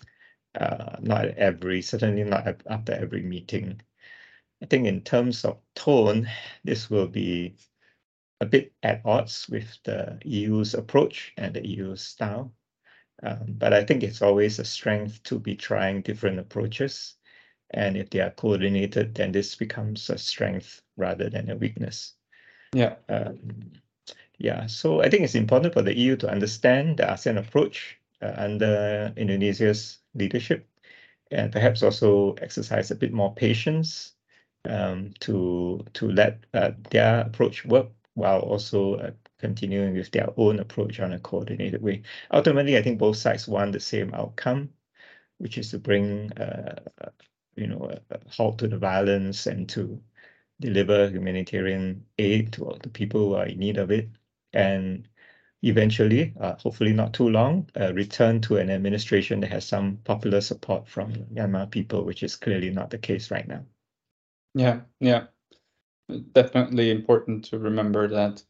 uh, 0.59 0.97
not 0.99 1.25
every, 1.29 1.81
certainly 1.81 2.23
not 2.23 2.61
after 2.67 2.93
every 2.93 3.23
meeting. 3.23 3.81
I 4.61 4.65
think 4.67 4.85
in 4.87 5.01
terms 5.01 5.43
of 5.45 5.59
tone, 5.75 6.29
this 6.63 6.89
will 6.89 7.07
be 7.07 7.55
a 8.39 8.45
bit 8.45 8.73
at 8.83 9.01
odds 9.05 9.47
with 9.49 9.77
the 9.83 10.19
EU's 10.23 10.73
approach 10.73 11.33
and 11.37 11.53
the 11.53 11.67
EU's 11.67 12.01
style. 12.01 12.53
Um, 13.23 13.55
but 13.57 13.73
I 13.73 13.83
think 13.83 14.03
it's 14.03 14.21
always 14.21 14.59
a 14.59 14.65
strength 14.65 15.23
to 15.23 15.39
be 15.39 15.55
trying 15.55 16.01
different 16.01 16.39
approaches 16.39 17.15
and 17.73 17.97
if 17.97 18.09
they 18.09 18.19
are 18.19 18.31
coordinated, 18.31 19.15
then 19.15 19.31
this 19.31 19.55
becomes 19.55 20.09
a 20.09 20.17
strength 20.17 20.81
rather 20.97 21.29
than 21.29 21.49
a 21.49 21.55
weakness. 21.55 22.13
Yeah. 22.73 22.95
Um, 23.09 23.71
yeah, 24.37 24.65
so 24.67 25.01
I 25.01 25.09
think 25.09 25.23
it's 25.23 25.35
important 25.35 25.73
for 25.73 25.81
the 25.81 25.97
EU 25.97 26.15
to 26.17 26.29
understand 26.29 26.97
the 26.97 27.03
ASEAN 27.03 27.37
approach 27.37 27.97
uh, 28.21 28.33
under 28.35 29.13
Indonesia's 29.15 29.99
leadership 30.15 30.67
and 31.31 31.51
perhaps 31.51 31.83
also 31.83 32.33
exercise 32.41 32.91
a 32.91 32.95
bit 32.95 33.13
more 33.13 33.33
patience 33.33 34.13
um, 34.65 35.13
to 35.19 35.85
to 35.93 36.11
let 36.11 36.45
uh, 36.53 36.71
their 36.89 37.21
approach 37.21 37.65
work 37.65 37.87
while 38.15 38.39
also 38.39 38.95
uh, 38.95 39.11
continuing 39.39 39.95
with 39.95 40.11
their 40.11 40.29
own 40.37 40.59
approach 40.59 40.99
on 40.99 41.13
a 41.13 41.19
coordinated 41.19 41.81
way. 41.81 42.03
Ultimately, 42.31 42.77
I 42.77 42.81
think 42.81 42.99
both 42.99 43.17
sides 43.17 43.47
want 43.47 43.71
the 43.73 43.79
same 43.79 44.13
outcome, 44.13 44.69
which 45.39 45.57
is 45.57 45.71
to 45.71 45.79
bring 45.79 46.31
uh, 46.33 46.79
you 47.55 47.67
know, 47.67 47.91
halt 48.29 48.59
to 48.59 48.67
the 48.67 48.77
violence 48.77 49.47
and 49.47 49.67
to 49.69 50.01
deliver 50.59 51.09
humanitarian 51.09 52.05
aid 52.17 52.53
to 52.53 52.65
all 52.65 52.77
the 52.81 52.89
people 52.89 53.19
who 53.21 53.35
are 53.35 53.47
in 53.47 53.59
need 53.59 53.77
of 53.77 53.91
it. 53.91 54.09
And 54.53 55.07
eventually, 55.61 56.33
uh, 56.39 56.55
hopefully 56.55 56.93
not 56.93 57.13
too 57.13 57.29
long, 57.29 57.69
uh, 57.79 57.93
return 57.93 58.41
to 58.41 58.57
an 58.57 58.69
administration 58.69 59.39
that 59.41 59.51
has 59.51 59.65
some 59.65 59.97
popular 60.03 60.41
support 60.41 60.87
from 60.87 61.13
Myanmar 61.33 61.69
people, 61.69 62.03
which 62.03 62.23
is 62.23 62.35
clearly 62.35 62.69
not 62.69 62.89
the 62.89 62.97
case 62.97 63.31
right 63.31 63.47
now. 63.47 63.65
Yeah, 64.53 64.81
yeah. 64.99 65.27
Definitely 66.33 66.91
important 66.91 67.45
to 67.45 67.59
remember 67.59 68.07
that 68.09 68.43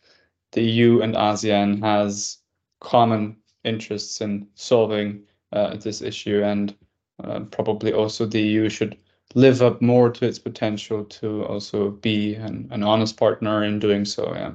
the 0.52 0.62
EU 0.62 1.02
and 1.02 1.16
ASEAN 1.16 1.82
has 1.82 2.40
common 2.80 3.38
interests 3.64 4.22
in 4.22 4.48
solving 4.56 5.24
uh, 5.52 5.78
this 5.78 6.02
issue 6.02 6.44
and 6.44 6.76
uh, 7.24 7.42
probably 7.52 7.94
also 7.94 8.26
the 8.26 8.42
EU 8.42 8.70
should 8.70 8.98
live 9.36 9.62
up 9.62 9.82
more 9.82 10.10
to 10.10 10.26
its 10.26 10.40
potential 10.40 11.04
to 11.06 11.44
also 11.46 11.92
be 11.92 12.36
an, 12.36 12.68
an 12.72 12.84
honest 12.84 13.18
partner 13.18 13.64
in 13.64 13.80
doing 13.80 14.06
so. 14.06 14.34
Yeah. 14.34 14.52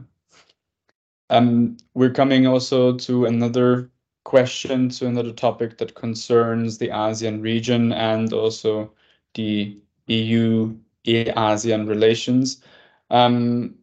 Um, 1.30 1.76
we're 1.94 2.12
coming 2.12 2.46
also 2.46 2.96
to 2.96 3.26
another 3.26 3.90
question, 4.24 4.88
to 4.90 5.06
another 5.06 5.32
topic 5.32 5.78
that 5.78 5.94
concerns 5.94 6.78
the 6.78 6.88
ASEAN 6.88 7.42
region 7.42 7.92
and 7.92 8.32
also 8.32 8.92
the 9.34 9.78
EU-ASEAN 10.06 11.88
relations. 11.88 12.62
Um, 13.10 13.74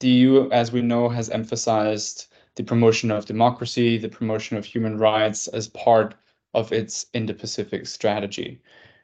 the 0.00 0.08
EU, 0.08 0.50
as 0.50 0.72
we 0.72 0.82
know, 0.82 1.08
has 1.08 1.30
emphasized 1.30 2.26
the 2.56 2.62
promotion 2.62 3.10
of 3.10 3.26
democracy, 3.26 3.98
the 3.98 4.08
promotion 4.08 4.56
of 4.56 4.64
human 4.64 4.98
rights 4.98 5.48
as 5.48 5.68
part 5.68 6.14
of 6.56 6.72
its 6.72 7.06
Indo-Pacific 7.12 7.86
strategy. 7.86 8.60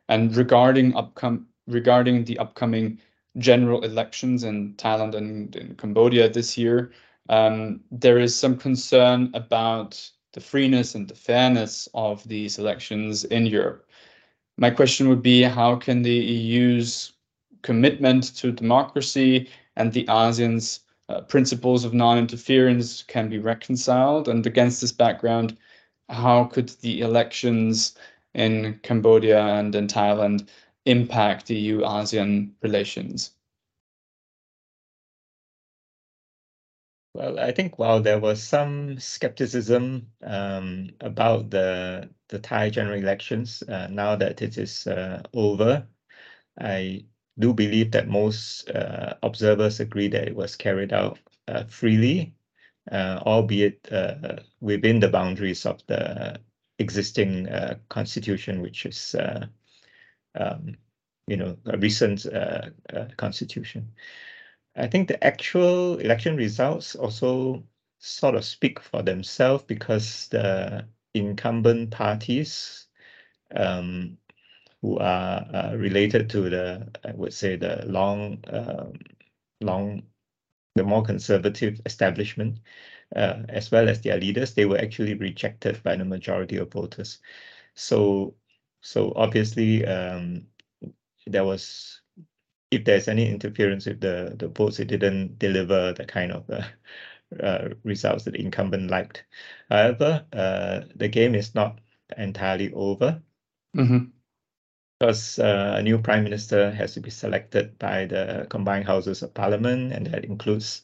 And 0.09 0.35
regarding 0.35 0.93
upcom 0.95 1.45
regarding 1.69 2.25
the 2.25 2.39
upcoming 2.39 2.99
general 3.39 3.85
elections 3.85 4.43
in 4.43 4.75
Thailand 4.75 5.15
and 5.15 5.55
in 5.55 5.77
Cambodia 5.77 6.29
this 6.29 6.59
year, 6.59 6.91
um, 7.29 7.81
there 7.93 8.19
is 8.19 8.35
some 8.35 8.57
concern 8.57 9.31
about 9.35 10.11
the 10.33 10.41
freeness 10.41 10.95
and 10.97 11.07
the 11.07 11.15
fairness 11.15 11.89
of 11.95 12.27
these 12.27 12.59
elections 12.59 13.25
in 13.25 13.47
Europe. 13.47 13.89
My 14.59 14.71
question 14.71 15.09
would 15.09 15.23
be, 15.23 15.43
how 15.43 15.77
can 15.77 16.03
the 16.03 16.11
EU's 16.15 17.13
commitment 17.63 18.35
to 18.37 18.51
democracy 18.51 19.49
and 19.77 19.93
the 19.93 20.05
ASEAN's 20.07 20.81
uh, 21.09 21.21
principles 21.21 21.85
of 21.85 21.95
non-interference 21.95 23.03
can 23.05 23.29
be 23.29 23.39
reconciled? 23.39 24.29
And 24.29 24.47
against 24.47 24.81
this 24.81 24.93
background, 24.93 25.57
how 26.09 26.45
could 26.45 26.69
the 26.81 27.01
elections 27.01 27.97
in 28.35 28.79
Cambodia 28.83 29.41
and 29.41 29.75
in 29.75 29.87
Thailand 29.89 30.49
impact 30.87 31.51
EU-ASEAN 31.51 32.53
relations? 32.63 33.33
Well, 37.15 37.39
I 37.39 37.53
think 37.53 37.79
while 37.79 38.01
there 38.01 38.19
was 38.21 38.43
some 38.43 38.99
skepticism 38.99 40.13
um, 40.23 40.91
about 41.01 41.51
the 41.51 42.11
the 42.29 42.39
Thai 42.39 42.71
general 42.71 42.99
elections, 42.99 43.63
uh, 43.63 43.87
now 43.89 44.17
that 44.17 44.41
it 44.43 44.57
is 44.59 44.87
uh, 44.87 45.23
over, 45.35 45.87
I 46.61 47.07
do 47.39 47.55
believe 47.55 47.93
that 47.93 48.09
most 48.09 48.71
uh, 48.71 49.15
observers 49.23 49.81
agree 49.81 50.09
that 50.09 50.29
it 50.29 50.37
was 50.37 50.57
carried 50.57 50.93
out 50.93 51.19
uh, 51.49 51.65
freely, 51.65 52.35
albeit 52.91 53.89
uh, 53.93 54.37
within 54.61 55.01
the 55.01 55.09
boundaries 55.09 55.67
of 55.67 55.83
the 55.87 56.41
existing 56.79 57.49
constitution, 57.89 58.61
which 58.61 58.87
is, 58.87 59.15
um, 60.35 60.77
you 61.27 61.37
know, 61.37 61.57
a 61.67 61.79
recent 61.79 62.27
constitution. 63.17 63.93
I 64.75 64.87
think 64.87 65.09
the 65.09 65.23
actual 65.23 65.99
election 65.99 66.37
results 66.37 66.95
also 66.95 67.63
sort 67.99 68.35
of 68.35 68.45
speak 68.45 68.81
for 68.81 69.03
themselves 69.03 69.65
because 69.65 70.29
the 70.29 70.87
incumbent 71.15 71.91
parties 71.91 72.87
um, 73.55 74.17
who 74.81 74.99
are 74.99 75.47
uh, 75.55 75.75
related 75.77 76.31
to 76.31 76.51
the, 76.51 76.89
I 77.05 77.13
would 77.13 77.33
say, 77.33 77.57
the 77.57 77.85
long, 77.87 78.43
um, 78.49 78.95
long, 79.61 80.03
the 80.75 80.85
more 80.85 81.03
conservative 81.03 81.81
establishment, 81.87 82.59
uh, 83.15 83.43
as 83.49 83.71
well 83.71 83.89
as 83.89 84.01
their 84.01 84.19
leaders, 84.19 84.55
they 84.55 84.65
were 84.65 84.79
actually 84.79 85.15
rejected 85.15 85.83
by 85.83 85.97
the 85.97 86.05
majority 86.05 86.57
of 86.57 86.73
voters. 86.73 87.19
So, 87.75 88.35
so 88.81 89.13
obviously, 89.17 89.85
um, 89.87 90.47
there 91.27 91.45
was 91.45 92.01
if 92.71 92.85
there's 92.85 93.07
any 93.07 93.29
interference 93.29 93.87
with 93.87 94.01
the 94.01 94.35
the 94.39 94.49
votes, 94.49 94.81
it 94.81 94.87
didn't 94.87 95.39
deliver 95.39 95.93
the 95.93 96.07
kind 96.07 96.33
of 96.33 96.49
uh, 96.51 96.65
uh, 97.41 97.69
results 97.85 98.25
that 98.25 98.33
the 98.33 98.41
incumbent 98.41 98.91
liked. 98.91 99.25
However, 99.69 100.25
uh, 100.33 100.81
the 100.97 101.09
game 101.09 101.35
is 101.35 101.55
not 101.55 101.81
entirely 102.17 102.73
over. 102.73 103.23
Mm-hmm. 103.77 104.05
Because 105.03 105.41
uh, 105.41 105.75
a 105.79 105.83
new 105.83 105.99
prime 105.99 106.23
minister 106.23 106.71
has 106.71 106.95
to 106.95 107.01
be 107.01 107.11
selected 107.11 107.77
by 107.81 108.07
the 108.07 108.47
combined 108.49 108.87
houses 108.87 109.21
of 109.21 109.35
parliament, 109.35 109.93
and 109.93 110.07
that 110.07 110.25
includes 110.25 110.83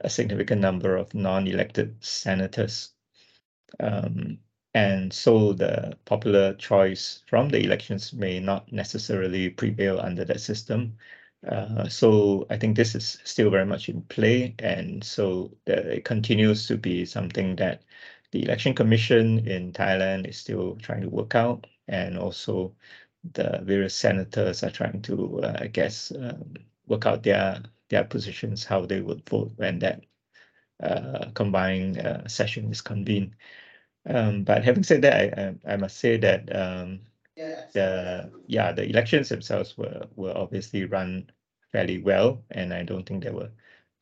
a 0.00 0.10
significant 0.10 0.60
number 0.60 0.98
of 0.98 1.14
non-elected 1.14 1.96
senators. 2.04 2.90
Um, 3.80 4.40
and 4.74 5.10
so 5.10 5.54
the 5.54 5.96
popular 6.04 6.52
choice 6.52 7.22
from 7.26 7.48
the 7.48 7.64
elections 7.64 8.12
may 8.12 8.38
not 8.38 8.70
necessarily 8.70 9.48
prevail 9.48 9.98
under 9.98 10.26
that 10.26 10.42
system. 10.42 10.98
Uh, 11.50 11.88
so 11.88 12.46
I 12.50 12.58
think 12.58 12.76
this 12.76 12.94
is 12.94 13.18
still 13.24 13.48
very 13.48 13.64
much 13.64 13.88
in 13.88 14.02
play, 14.02 14.54
and 14.58 15.02
so 15.02 15.56
it 15.66 16.04
continues 16.04 16.66
to 16.66 16.76
be 16.76 17.06
something 17.06 17.56
that 17.56 17.80
the 18.30 18.42
election 18.42 18.74
commission 18.74 19.48
in 19.48 19.72
Thailand 19.72 20.28
is 20.28 20.36
still 20.36 20.76
trying 20.82 21.00
to 21.00 21.08
work 21.08 21.34
out, 21.34 21.66
and 21.88 22.18
also 22.18 22.74
the 23.32 23.60
various 23.62 23.94
senators 23.94 24.62
are 24.62 24.70
trying 24.70 25.02
to, 25.02 25.40
uh, 25.42 25.56
I 25.60 25.66
guess, 25.68 26.12
um, 26.12 26.54
work 26.86 27.06
out 27.06 27.22
their 27.22 27.62
their 27.90 28.04
positions, 28.04 28.64
how 28.64 28.86
they 28.86 29.00
would 29.00 29.28
vote 29.28 29.52
when 29.56 29.78
that 29.80 30.04
uh, 30.82 31.30
combined 31.34 31.98
uh, 31.98 32.26
session 32.28 32.70
is 32.70 32.80
convened. 32.80 33.34
Um, 34.06 34.44
but 34.44 34.64
having 34.64 34.82
said 34.84 35.02
that, 35.02 35.38
I, 35.38 35.70
I, 35.70 35.74
I 35.74 35.76
must 35.76 35.98
say 35.98 36.16
that 36.18 36.54
um, 36.54 37.00
the 37.72 38.32
yeah 38.46 38.72
the 38.72 38.84
elections 38.88 39.28
themselves 39.28 39.76
were 39.78 40.06
were 40.16 40.36
obviously 40.36 40.84
run 40.84 41.30
fairly 41.72 41.98
well, 41.98 42.44
and 42.50 42.72
I 42.74 42.82
don't 42.84 43.04
think 43.06 43.24
there 43.24 43.32
were 43.34 43.50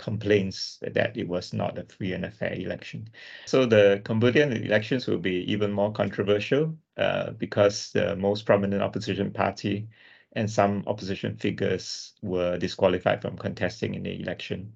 complaints 0.02 0.78
that 0.82 1.16
it 1.16 1.28
was 1.28 1.52
not 1.52 1.78
a 1.78 1.84
free 1.84 2.12
and 2.12 2.24
a 2.24 2.30
fair 2.30 2.52
election. 2.52 3.08
So 3.46 3.64
the 3.64 4.02
Cambodian 4.04 4.52
elections 4.52 5.06
will 5.06 5.18
be 5.18 5.50
even 5.52 5.72
more 5.72 5.92
controversial 5.92 6.76
uh, 6.96 7.30
because 7.30 7.92
the 7.92 8.16
most 8.16 8.44
prominent 8.44 8.82
opposition 8.82 9.30
party 9.32 9.88
and 10.32 10.50
some 10.50 10.82
opposition 10.86 11.36
figures 11.36 12.12
were 12.22 12.58
disqualified 12.58 13.22
from 13.22 13.36
contesting 13.36 13.94
in 13.94 14.02
the 14.02 14.20
election. 14.20 14.72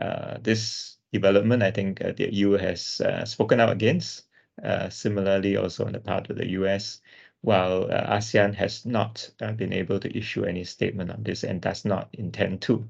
Uh, 0.00 0.36
this 0.42 0.98
development, 1.12 1.62
I 1.62 1.70
think 1.70 2.04
uh, 2.04 2.12
the 2.12 2.32
EU 2.32 2.52
has 2.52 3.00
uh, 3.00 3.24
spoken 3.24 3.60
out 3.60 3.72
against. 3.72 4.24
Uh, 4.62 4.88
similarly, 4.90 5.56
also 5.56 5.86
on 5.86 5.92
the 5.92 6.00
part 6.00 6.30
of 6.30 6.36
the 6.36 6.48
US, 6.50 7.00
while 7.42 7.84
uh, 7.84 8.16
ASEAN 8.16 8.54
has 8.56 8.84
not 8.84 9.30
been 9.56 9.72
able 9.72 10.00
to 10.00 10.18
issue 10.18 10.44
any 10.44 10.64
statement 10.64 11.12
on 11.12 11.22
this 11.22 11.44
and 11.44 11.60
does 11.60 11.84
not 11.84 12.08
intend 12.12 12.60
to. 12.62 12.88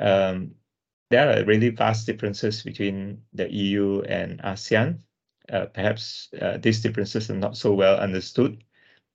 Um, 0.00 0.56
there 1.14 1.30
are 1.30 1.44
really 1.44 1.68
vast 1.68 2.06
differences 2.06 2.64
between 2.64 3.22
the 3.32 3.48
EU 3.52 4.02
and 4.02 4.40
ASEAN. 4.42 4.98
Uh, 5.48 5.66
perhaps 5.66 6.28
uh, 6.42 6.58
these 6.58 6.82
differences 6.82 7.30
are 7.30 7.36
not 7.36 7.56
so 7.56 7.72
well 7.72 7.96
understood 7.98 8.64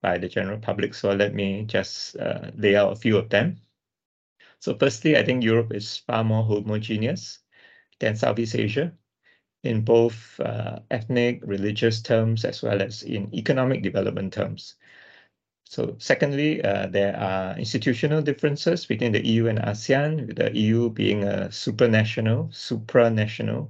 by 0.02 0.18
the 0.18 0.30
general 0.30 0.58
public, 0.60 0.94
so 0.94 1.12
let 1.12 1.36
me 1.36 1.66
just 1.66 2.16
uh, 2.16 2.52
lay 2.56 2.78
out 2.78 2.94
a 2.94 2.96
few 2.96 3.18
of 3.18 3.28
them. 3.28 3.60
So 4.62 4.78
firstly, 4.78 5.18
I 5.18 5.26
think 5.26 5.44
Europe 5.44 5.74
is 5.74 5.98
far 5.98 6.24
more 6.24 6.44
homogeneous 6.44 7.40
than 8.00 8.16
Southeast 8.16 8.56
Asia 8.56 8.94
in 9.64 9.82
both 9.82 10.40
uh, 10.40 10.80
ethnic, 10.92 11.42
religious 11.44 12.02
terms, 12.02 12.46
as 12.46 12.64
well 12.64 12.82
as 12.82 13.04
in 13.04 13.36
economic 13.36 13.84
development 13.84 14.32
terms. 14.32 14.76
So 15.70 15.96
secondly, 16.00 16.64
uh, 16.64 16.88
there 16.88 17.16
are 17.16 17.56
institutional 17.56 18.24
differences 18.24 18.88
between 18.88 19.12
the 19.12 19.24
EU 19.24 19.46
and 19.46 19.60
ASEAN, 19.60 20.26
with 20.26 20.38
the 20.38 20.52
EU 20.58 20.90
being 20.90 21.24
a 21.24 21.50
supranational, 21.52 22.50
supranational 22.50 23.70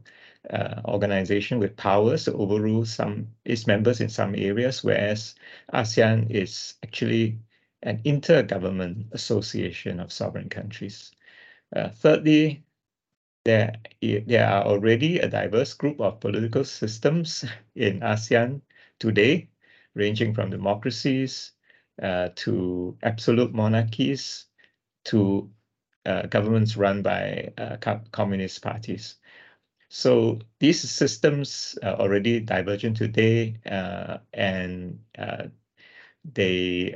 uh, 0.49 0.81
organization 0.85 1.59
with 1.59 1.75
powers 1.75 2.23
to 2.23 2.33
overrule 2.35 2.85
some 2.85 3.27
its 3.43 3.67
members 3.67 3.99
in 3.99 4.07
some 4.07 4.33
areas, 4.33 4.81
whereas 4.81 5.35
ASEAN 5.73 6.31
is 6.31 6.75
actually 6.83 7.37
an 7.83 8.01
intergovernment 8.03 9.11
association 9.11 9.99
of 9.99 10.13
sovereign 10.13 10.47
countries. 10.47 11.11
Uh, 11.75 11.89
thirdly, 11.89 12.63
there, 13.43 13.75
there 14.01 14.47
are 14.47 14.63
already 14.63 15.19
a 15.19 15.27
diverse 15.27 15.73
group 15.73 15.99
of 15.99 16.21
political 16.21 16.63
systems 16.63 17.43
in 17.75 17.99
ASEAN 17.99 18.61
today, 18.99 19.49
ranging 19.95 20.33
from 20.33 20.49
democracies 20.49 21.51
uh, 22.01 22.29
to 22.35 22.97
absolute 23.03 23.53
monarchies 23.53 24.45
to 25.05 25.49
uh, 26.05 26.23
governments 26.27 26.77
run 26.77 27.01
by 27.01 27.51
uh, 27.57 27.77
communist 28.11 28.61
parties. 28.61 29.15
So 29.89 30.39
these 30.59 30.79
systems 30.81 31.77
are 31.83 31.95
already 31.95 32.39
divergent 32.39 32.97
today, 32.97 33.59
uh, 33.65 34.19
and 34.33 34.99
uh, 35.17 35.47
they 36.33 36.93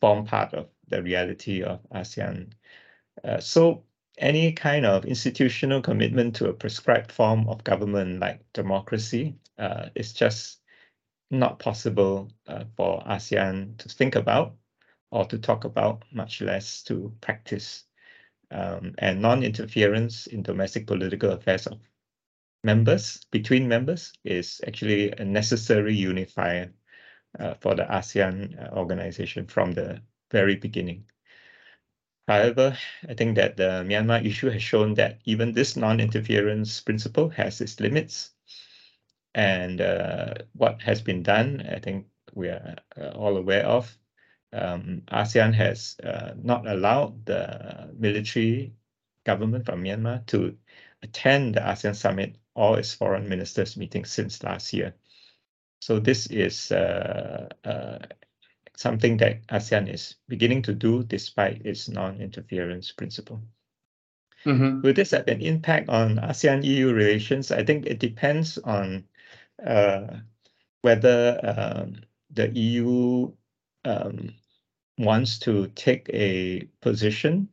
form 0.00 0.26
part 0.26 0.52
of 0.54 0.68
the 0.88 1.02
reality 1.02 1.62
of 1.62 1.80
ASEAN. 1.90 2.52
so 3.40 3.84
any 4.18 4.52
kind 4.52 4.86
of 4.86 5.04
institutional 5.04 5.82
commitment 5.82 6.34
to 6.36 6.48
a 6.48 6.52
prescribed 6.52 7.12
form 7.12 7.48
of 7.48 7.64
government 7.64 8.20
like 8.20 8.40
democracy 8.52 9.36
uh, 9.58 9.88
is 9.94 10.12
just 10.12 10.60
not 11.30 11.58
possible 11.58 12.30
uh, 12.46 12.64
for 12.76 13.02
ASEAN 13.04 13.76
to 13.78 13.88
think 13.88 14.14
about 14.14 14.54
or 15.10 15.24
to 15.26 15.38
talk 15.38 15.64
about, 15.64 16.04
much 16.12 16.40
less 16.40 16.82
to 16.82 17.12
practice. 17.20 17.84
Um, 18.50 18.94
and 18.98 19.20
non-interference 19.20 20.28
in 20.28 20.42
domestic 20.42 20.86
political 20.86 21.32
affairs 21.32 21.66
of 21.66 21.80
members, 22.62 23.24
between 23.32 23.66
members, 23.66 24.12
is 24.24 24.60
actually 24.66 25.10
a 25.10 25.24
necessary 25.24 25.94
unifier 25.94 26.72
uh, 27.38 27.54
for 27.54 27.74
the 27.74 27.84
ASEAN 27.84 28.56
uh, 28.60 28.76
organization 28.76 29.46
from 29.46 29.72
the 29.72 30.00
very 30.30 30.56
beginning. 30.56 31.06
However, 32.28 32.76
I 33.08 33.14
think 33.14 33.36
that 33.36 33.56
the 33.56 33.84
Myanmar 33.86 34.24
issue 34.24 34.50
has 34.50 34.62
shown 34.62 34.94
that 34.94 35.20
even 35.24 35.52
this 35.52 35.76
non-interference 35.76 36.80
principle 36.80 37.28
has 37.30 37.60
its 37.60 37.78
limits. 37.78 38.30
And 39.36 39.82
uh, 39.82 40.32
what 40.54 40.80
has 40.80 41.02
been 41.02 41.22
done, 41.22 41.62
I 41.70 41.78
think 41.78 42.06
we 42.34 42.48
are 42.48 42.76
uh, 42.98 43.10
all 43.10 43.36
aware 43.36 43.66
of. 43.66 43.94
Um, 44.50 45.02
ASEAN 45.08 45.52
has 45.52 45.96
uh, 46.02 46.32
not 46.42 46.66
allowed 46.66 47.26
the 47.26 47.90
military 47.98 48.72
government 49.24 49.66
from 49.66 49.84
Myanmar 49.84 50.24
to 50.28 50.56
attend 51.02 51.54
the 51.54 51.60
ASEAN 51.60 51.94
summit 51.94 52.36
or 52.54 52.78
its 52.78 52.94
foreign 52.94 53.28
ministers 53.28 53.76
meeting 53.76 54.06
since 54.06 54.42
last 54.42 54.72
year. 54.72 54.94
So 55.82 55.98
this 55.98 56.28
is 56.28 56.72
uh, 56.72 57.50
uh, 57.62 57.98
something 58.74 59.18
that 59.18 59.46
ASEAN 59.48 59.92
is 59.92 60.14
beginning 60.28 60.62
to 60.62 60.72
do 60.72 61.02
despite 61.02 61.66
its 61.66 61.90
non-interference 61.90 62.90
principle. 62.92 63.42
Mm-hmm. 64.46 64.80
Will 64.80 64.94
this 64.94 65.10
have 65.10 65.28
an 65.28 65.42
impact 65.42 65.90
on 65.90 66.16
ASEAN-EU 66.16 66.94
relations? 66.94 67.52
I 67.52 67.64
think 67.64 67.84
it 67.84 67.98
depends 67.98 68.56
on 68.56 69.04
whether 70.82 71.40
um, 71.42 72.02
the 72.30 72.48
EU 72.58 73.32
um, 73.84 74.34
wants 74.98 75.38
to 75.40 75.68
take 75.68 76.08
a 76.12 76.68
position 76.80 77.48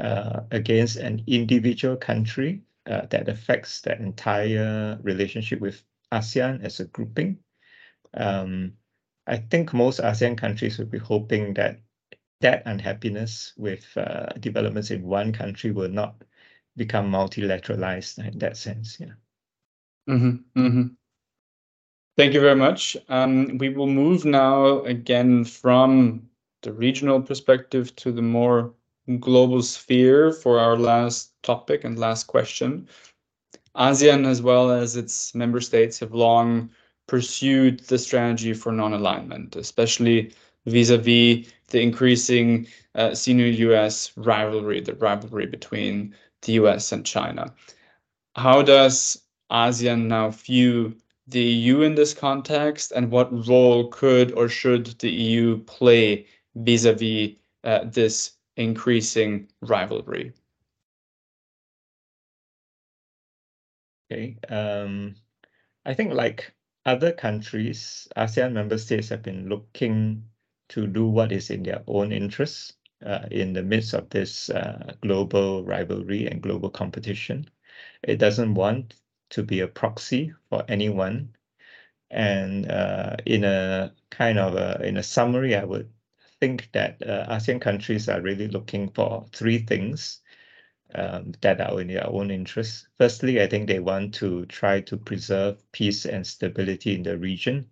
uh, 0.00 0.40
against 0.50 0.96
an 0.96 1.22
individual 1.26 1.96
country 1.96 2.62
uh, 2.86 3.06
that 3.10 3.28
affects 3.28 3.80
the 3.82 3.96
entire 4.00 4.98
relationship 5.02 5.60
with 5.60 5.82
ASEAN 6.12 6.64
as 6.64 6.80
a 6.80 6.86
grouping. 6.86 7.38
Um, 8.14 8.72
I 9.26 9.36
think 9.36 9.72
most 9.72 10.00
ASEAN 10.00 10.36
countries 10.38 10.78
would 10.78 10.90
be 10.90 10.98
hoping 10.98 11.54
that 11.54 11.80
that 12.40 12.62
unhappiness 12.64 13.52
with 13.58 13.86
uh, 13.96 14.26
developments 14.40 14.90
in 14.90 15.02
one 15.02 15.32
country 15.32 15.72
will 15.72 15.90
not 15.90 16.24
become 16.76 17.10
multilateralized 17.10 18.18
in 18.26 18.38
that 18.38 18.56
sense. 18.56 18.98
Yeah. 18.98 19.12
Mm-hmm, 20.08 20.60
mm-hmm. 20.60 20.86
Thank 22.20 22.34
you 22.34 22.40
very 22.42 22.54
much. 22.54 22.98
Um, 23.08 23.56
we 23.56 23.70
will 23.70 23.86
move 23.86 24.26
now 24.26 24.82
again 24.82 25.42
from 25.42 26.28
the 26.60 26.70
regional 26.70 27.22
perspective 27.22 27.96
to 27.96 28.12
the 28.12 28.20
more 28.20 28.74
global 29.20 29.62
sphere 29.62 30.30
for 30.30 30.58
our 30.58 30.76
last 30.76 31.32
topic 31.42 31.82
and 31.82 31.98
last 31.98 32.24
question. 32.24 32.86
ASEAN, 33.74 34.26
as 34.26 34.42
well 34.42 34.70
as 34.70 34.96
its 34.96 35.34
member 35.34 35.62
states, 35.62 35.98
have 36.00 36.12
long 36.12 36.68
pursued 37.06 37.80
the 37.88 37.96
strategy 37.96 38.52
for 38.52 38.70
non-alignment, 38.70 39.56
especially 39.56 40.34
vis-a-vis 40.66 41.50
the 41.68 41.80
increasing 41.80 42.66
uh, 42.96 43.14
Sino-US 43.14 44.12
rivalry, 44.18 44.82
the 44.82 44.94
rivalry 44.96 45.46
between 45.46 46.14
the 46.42 46.52
US 46.64 46.92
and 46.92 47.06
China. 47.06 47.54
How 48.36 48.60
does 48.60 49.22
ASEAN 49.50 50.04
now 50.08 50.28
view 50.32 50.94
the 51.30 51.42
EU 51.42 51.82
in 51.82 51.94
this 51.94 52.14
context, 52.14 52.92
and 52.92 53.10
what 53.10 53.30
role 53.48 53.88
could 53.88 54.32
or 54.32 54.48
should 54.48 54.86
the 54.98 55.10
EU 55.10 55.58
play 55.64 56.26
vis-a-vis 56.54 57.36
uh, 57.64 57.84
this 57.84 58.32
increasing 58.56 59.48
rivalry? 59.62 60.32
Okay. 64.10 64.36
Um, 64.48 65.16
I 65.84 65.94
think 65.94 66.12
like 66.14 66.52
other 66.84 67.12
countries, 67.12 68.08
ASEAN 68.16 68.52
member 68.52 68.78
states 68.78 69.08
have 69.10 69.22
been 69.22 69.48
looking 69.48 70.24
to 70.70 70.86
do 70.86 71.06
what 71.06 71.32
is 71.32 71.50
in 71.50 71.62
their 71.62 71.82
own 71.86 72.12
interests 72.12 72.74
uh, 73.04 73.26
in 73.30 73.52
the 73.52 73.62
midst 73.62 73.94
of 73.94 74.08
this 74.10 74.50
uh, 74.50 74.94
global 75.00 75.64
rivalry 75.64 76.26
and 76.26 76.42
global 76.42 76.70
competition. 76.70 77.48
It 78.02 78.16
doesn't 78.16 78.54
want 78.54 78.94
to 79.30 79.42
be 79.42 79.60
a 79.60 79.68
proxy 79.68 80.32
for 80.48 80.64
anyone. 80.68 81.34
And 82.10 82.70
uh, 82.70 83.16
in 83.24 83.44
a 83.44 83.92
kind 84.10 84.38
of 84.38 84.54
a, 84.54 84.80
in 84.84 84.96
a 84.96 85.02
summary, 85.02 85.54
I 85.54 85.64
would 85.64 85.90
think 86.40 86.70
that 86.72 87.00
uh, 87.06 87.26
ASEAN 87.28 87.60
countries 87.60 88.08
are 88.08 88.20
really 88.20 88.48
looking 88.48 88.90
for 88.90 89.26
three 89.32 89.58
things 89.58 90.20
um, 90.94 91.32
that 91.42 91.60
are 91.60 91.80
in 91.80 91.88
their 91.88 92.06
own 92.06 92.30
interest. 92.30 92.88
Firstly, 92.98 93.40
I 93.40 93.46
think 93.46 93.68
they 93.68 93.78
want 93.78 94.14
to 94.14 94.46
try 94.46 94.80
to 94.80 94.96
preserve 94.96 95.62
peace 95.72 96.04
and 96.04 96.26
stability 96.26 96.94
in 96.94 97.02
the 97.02 97.16
region. 97.16 97.70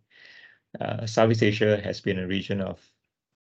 Uh, 0.80 1.06
Southeast 1.06 1.42
Asia 1.42 1.80
has 1.82 2.00
been 2.00 2.18
a 2.18 2.26
region 2.26 2.60
of 2.60 2.80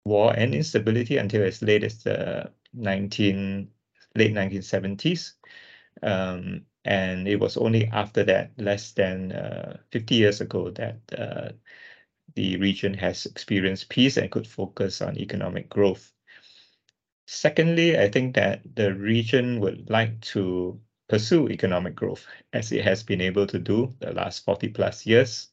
war 0.04 0.32
and 0.36 0.54
instability 0.54 1.18
until 1.18 1.44
as 1.44 1.62
late 1.62 1.84
as 1.84 2.02
the 2.02 2.50
19 2.72 3.68
late 4.16 4.32
1970s. 4.32 5.34
Um, 6.02 6.66
and 6.84 7.28
it 7.28 7.38
was 7.38 7.56
only 7.56 7.86
after 7.86 8.24
that, 8.24 8.52
less 8.58 8.92
than 8.92 9.32
uh, 9.32 9.78
50 9.90 10.14
years 10.14 10.40
ago, 10.40 10.70
that 10.70 10.98
uh, 11.16 11.52
the 12.34 12.56
region 12.56 12.94
has 12.94 13.26
experienced 13.26 13.88
peace 13.88 14.16
and 14.16 14.30
could 14.30 14.46
focus 14.46 15.00
on 15.00 15.18
economic 15.18 15.68
growth. 15.68 16.12
Secondly, 17.26 17.98
I 17.98 18.08
think 18.08 18.34
that 18.34 18.62
the 18.74 18.94
region 18.94 19.60
would 19.60 19.88
like 19.90 20.20
to 20.32 20.80
pursue 21.08 21.48
economic 21.48 21.94
growth 21.94 22.26
as 22.52 22.72
it 22.72 22.84
has 22.84 23.02
been 23.02 23.20
able 23.20 23.46
to 23.46 23.58
do 23.58 23.94
the 24.00 24.12
last 24.12 24.44
40 24.44 24.68
plus 24.68 25.06
years. 25.06 25.48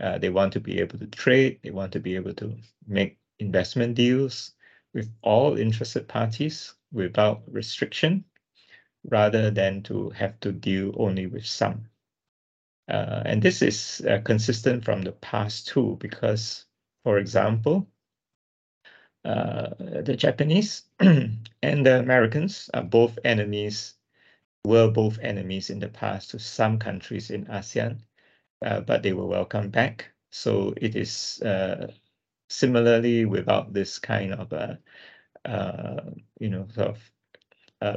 Uh, 0.00 0.18
they 0.18 0.30
want 0.30 0.52
to 0.52 0.60
be 0.60 0.78
able 0.78 0.98
to 0.98 1.06
trade, 1.06 1.58
they 1.64 1.70
want 1.70 1.92
to 1.92 2.00
be 2.00 2.14
able 2.14 2.34
to 2.34 2.56
make 2.86 3.18
investment 3.40 3.94
deals 3.94 4.52
with 4.94 5.10
all 5.22 5.58
interested 5.58 6.06
parties 6.06 6.74
without 6.92 7.42
restriction 7.50 8.24
rather 9.04 9.50
than 9.50 9.82
to 9.84 10.10
have 10.10 10.38
to 10.40 10.52
deal 10.52 10.94
only 10.96 11.26
with 11.26 11.46
some. 11.46 11.88
Uh, 12.88 13.22
and 13.26 13.42
this 13.42 13.60
is 13.60 14.02
uh, 14.08 14.18
consistent 14.24 14.84
from 14.84 15.02
the 15.02 15.12
past 15.12 15.66
too, 15.68 15.96
because, 16.00 16.64
for 17.04 17.18
example, 17.18 17.86
uh, 19.24 19.74
the 19.78 20.16
Japanese 20.16 20.84
and 21.00 21.86
the 21.86 21.98
Americans 21.98 22.70
are 22.72 22.82
both 22.82 23.18
enemies, 23.24 23.94
were 24.64 24.90
both 24.90 25.18
enemies 25.20 25.70
in 25.70 25.78
the 25.80 25.88
past 25.88 26.30
to 26.30 26.38
some 26.38 26.78
countries 26.78 27.30
in 27.30 27.44
ASEAN, 27.46 27.98
uh, 28.64 28.80
but 28.80 29.02
they 29.02 29.12
were 29.12 29.26
welcomed 29.26 29.72
back. 29.72 30.10
So 30.30 30.72
it 30.76 30.96
is 30.96 31.42
uh, 31.42 31.92
similarly 32.48 33.26
without 33.26 33.72
this 33.74 33.98
kind 33.98 34.32
of, 34.32 34.52
uh, 34.52 36.00
you 36.40 36.48
know, 36.48 36.66
sort 36.74 36.88
of 36.88 37.12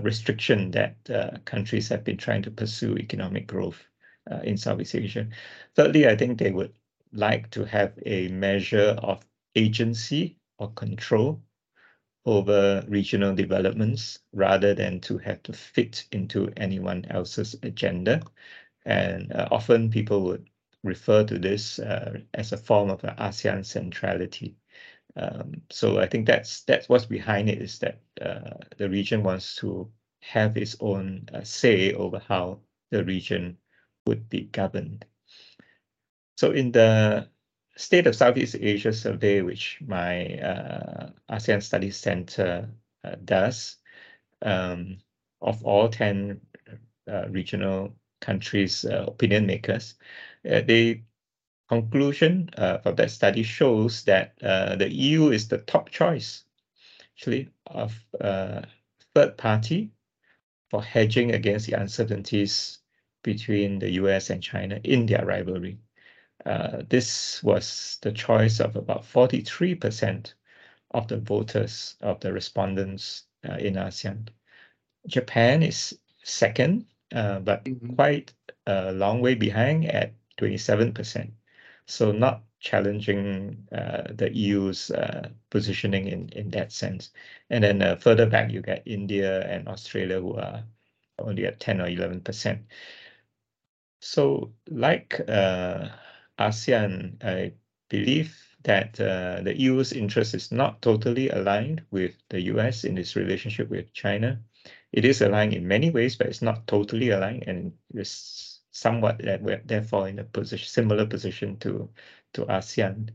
restriction 0.01 0.71
that 0.71 0.95
uh, 1.09 1.37
countries 1.45 1.89
have 1.89 2.03
been 2.03 2.17
trying 2.17 2.41
to 2.43 2.51
pursue 2.51 2.97
economic 2.97 3.47
growth 3.47 3.81
uh, 4.31 4.39
in 4.43 4.57
Southeast 4.57 4.95
Asia. 4.95 5.27
Thirdly, 5.75 6.07
I 6.07 6.15
think 6.15 6.37
they 6.37 6.51
would 6.51 6.73
like 7.13 7.49
to 7.51 7.65
have 7.65 7.93
a 8.05 8.27
measure 8.29 8.95
of 8.99 9.25
agency 9.55 10.37
or 10.57 10.71
control 10.71 11.41
over 12.25 12.85
regional 12.87 13.33
developments 13.35 14.19
rather 14.33 14.73
than 14.75 14.99
to 15.01 15.17
have 15.17 15.41
to 15.43 15.53
fit 15.53 16.05
into 16.11 16.51
anyone 16.57 17.05
else's 17.09 17.55
agenda. 17.63 18.21
And 18.85 19.31
uh, 19.33 19.47
often 19.51 19.89
people 19.89 20.23
would 20.23 20.49
refer 20.83 21.23
to 21.25 21.39
this 21.39 21.79
uh, 21.79 22.19
as 22.33 22.51
a 22.51 22.57
form 22.57 22.89
of 22.89 23.01
ASEAN 23.01 23.65
centrality. 23.65 24.55
Um, 25.15 25.61
so 25.69 25.99
I 25.99 26.07
think 26.07 26.25
that's 26.25 26.63
that's 26.63 26.87
what's 26.87 27.05
behind 27.05 27.49
it 27.49 27.61
is 27.61 27.79
that 27.79 27.99
uh, 28.21 28.57
the 28.77 28.89
region 28.89 29.23
wants 29.23 29.55
to 29.57 29.91
have 30.21 30.55
its 30.57 30.75
own 30.79 31.27
uh, 31.33 31.43
say 31.43 31.93
over 31.93 32.19
how 32.19 32.59
the 32.91 33.03
region 33.03 33.57
would 34.05 34.29
be 34.29 34.41
governed. 34.43 35.05
So 36.37 36.51
in 36.51 36.71
the 36.71 37.27
State 37.75 38.07
of 38.07 38.15
Southeast 38.15 38.55
Asia 38.59 38.93
survey, 38.93 39.41
which 39.41 39.79
my 39.85 40.37
uh, 40.39 41.09
ASEAN 41.29 41.63
Studies 41.63 41.97
Center 41.97 42.69
uh, 43.03 43.15
does, 43.25 43.77
um, 44.41 44.97
of 45.41 45.63
all 45.65 45.89
10 45.89 46.39
uh, 47.09 47.27
regional 47.29 47.95
countries, 48.19 48.85
uh, 48.85 49.05
opinion 49.07 49.45
makers, 49.45 49.95
they 50.43 51.03
conclusion 51.71 52.49
uh, 52.57 52.79
from 52.79 52.95
that 52.95 53.09
study 53.09 53.43
shows 53.43 54.03
that 54.03 54.33
uh, 54.43 54.75
the 54.75 54.91
EU 54.91 55.29
is 55.29 55.47
the 55.47 55.59
top 55.59 55.89
choice, 55.89 56.43
actually, 57.15 57.49
of 57.67 57.97
uh, 58.19 58.61
third 59.15 59.37
party 59.37 59.89
for 60.69 60.83
hedging 60.83 61.33
against 61.33 61.67
the 61.67 61.79
uncertainties 61.79 62.79
between 63.23 63.79
the 63.79 63.91
US 63.91 64.29
and 64.29 64.43
China 64.43 64.81
in 64.83 65.05
their 65.05 65.25
rivalry. 65.25 65.77
Uh, 66.45 66.81
this 66.89 67.41
was 67.41 67.99
the 68.01 68.11
choice 68.11 68.59
of 68.59 68.75
about 68.75 69.03
43% 69.03 70.33
of 70.91 71.07
the 71.07 71.19
voters, 71.19 71.95
of 72.01 72.19
the 72.19 72.33
respondents 72.33 73.23
uh, 73.47 73.53
in 73.53 73.75
ASEAN. 73.75 74.27
Japan 75.07 75.63
is 75.63 75.97
second, 76.23 76.85
uh, 77.15 77.39
but 77.39 77.63
mm 77.63 77.79
-hmm. 77.79 77.95
quite 77.95 78.33
a 78.65 78.91
long 78.91 79.21
way 79.21 79.35
behind 79.35 79.85
at 79.85 80.11
27%. 80.35 81.31
So 81.91 82.13
not 82.13 82.43
challenging 82.61 83.67
uh, 83.71 84.03
the 84.13 84.33
EU's 84.33 84.91
uh, 84.91 85.29
positioning 85.49 86.07
in, 86.07 86.29
in 86.29 86.49
that 86.51 86.71
sense. 86.71 87.11
And 87.49 87.63
then 87.63 87.81
uh, 87.81 87.97
further 87.97 88.25
back, 88.27 88.51
you 88.51 88.61
get 88.61 88.83
India 88.85 89.45
and 89.47 89.67
Australia 89.67 90.21
who 90.21 90.35
are 90.35 90.63
only 91.19 91.45
at 91.45 91.59
10 91.59 91.81
or 91.81 91.87
11%. 91.87 92.63
So 93.99 94.53
like 94.69 95.19
uh, 95.27 95.89
ASEAN, 96.39 97.23
I 97.23 97.53
believe 97.89 98.37
that 98.63 98.99
uh, 98.99 99.41
the 99.41 99.59
EU's 99.59 99.91
interest 99.91 100.33
is 100.33 100.51
not 100.51 100.81
totally 100.81 101.29
aligned 101.29 101.83
with 101.91 102.15
the 102.29 102.41
US 102.53 102.85
in 102.85 102.97
its 102.97 103.15
relationship 103.15 103.69
with 103.69 103.91
China. 103.91 104.39
It 104.93 105.03
is 105.03 105.21
aligned 105.21 105.53
in 105.53 105.67
many 105.67 105.89
ways, 105.89 106.15
but 106.15 106.27
it's 106.27 106.41
not 106.41 106.67
totally 106.67 107.09
aligned 107.09 107.43
and 107.47 107.73
it's 107.93 108.50
somewhat 108.71 109.19
that 109.19 109.41
we're 109.41 109.61
therefore 109.65 110.07
in 110.07 110.19
a 110.19 110.23
position 110.23 110.67
similar 110.67 111.05
position 111.05 111.57
to 111.59 111.89
to 112.33 112.45
ASEAN. 112.45 113.09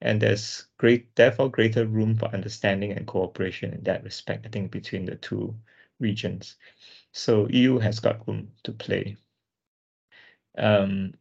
And 0.00 0.22
there's 0.22 0.66
great 0.78 1.14
therefore 1.14 1.50
greater 1.50 1.86
room 1.86 2.16
for 2.16 2.26
understanding 2.28 2.92
and 2.92 3.06
cooperation 3.06 3.74
in 3.74 3.82
that 3.84 4.02
respect, 4.04 4.46
I 4.46 4.48
think, 4.48 4.70
between 4.70 5.04
the 5.04 5.16
two 5.16 5.54
regions. 5.98 6.56
So 7.12 7.48
EU 7.48 7.78
has 7.78 8.00
got 8.00 8.26
room 8.26 8.52
to 8.64 8.72
play. 8.72 9.16
Um, 10.56 11.14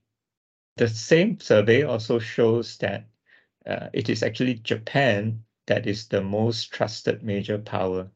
the 0.78 0.88
same 0.88 1.39
survey 1.39 1.84
also 1.84 2.19
shows 2.19 2.78
that 2.78 3.08
uh, 3.65 3.89
it 3.93 4.08
is 4.10 4.23
actually 4.23 4.56
Japan 4.56 5.43
that 5.67 5.86
is 5.86 6.08
the 6.08 6.21
most 6.21 6.71
trusted 6.71 7.21
major 7.21 7.58
power 7.58 8.10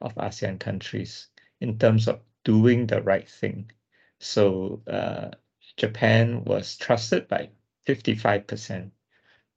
of 0.00 0.14
ASEAN 0.14 0.60
countries 0.60 1.28
in 1.60 1.78
terms 1.78 2.06
of 2.06 2.20
doing 2.44 2.86
the 2.86 3.02
right 3.02 3.28
thing 3.28 3.70
So 4.20 4.82
uh, 4.86 5.30
Japan 5.76 6.44
was 6.44 6.76
trusted 6.76 7.28
by 7.28 7.50
55% 7.86 8.90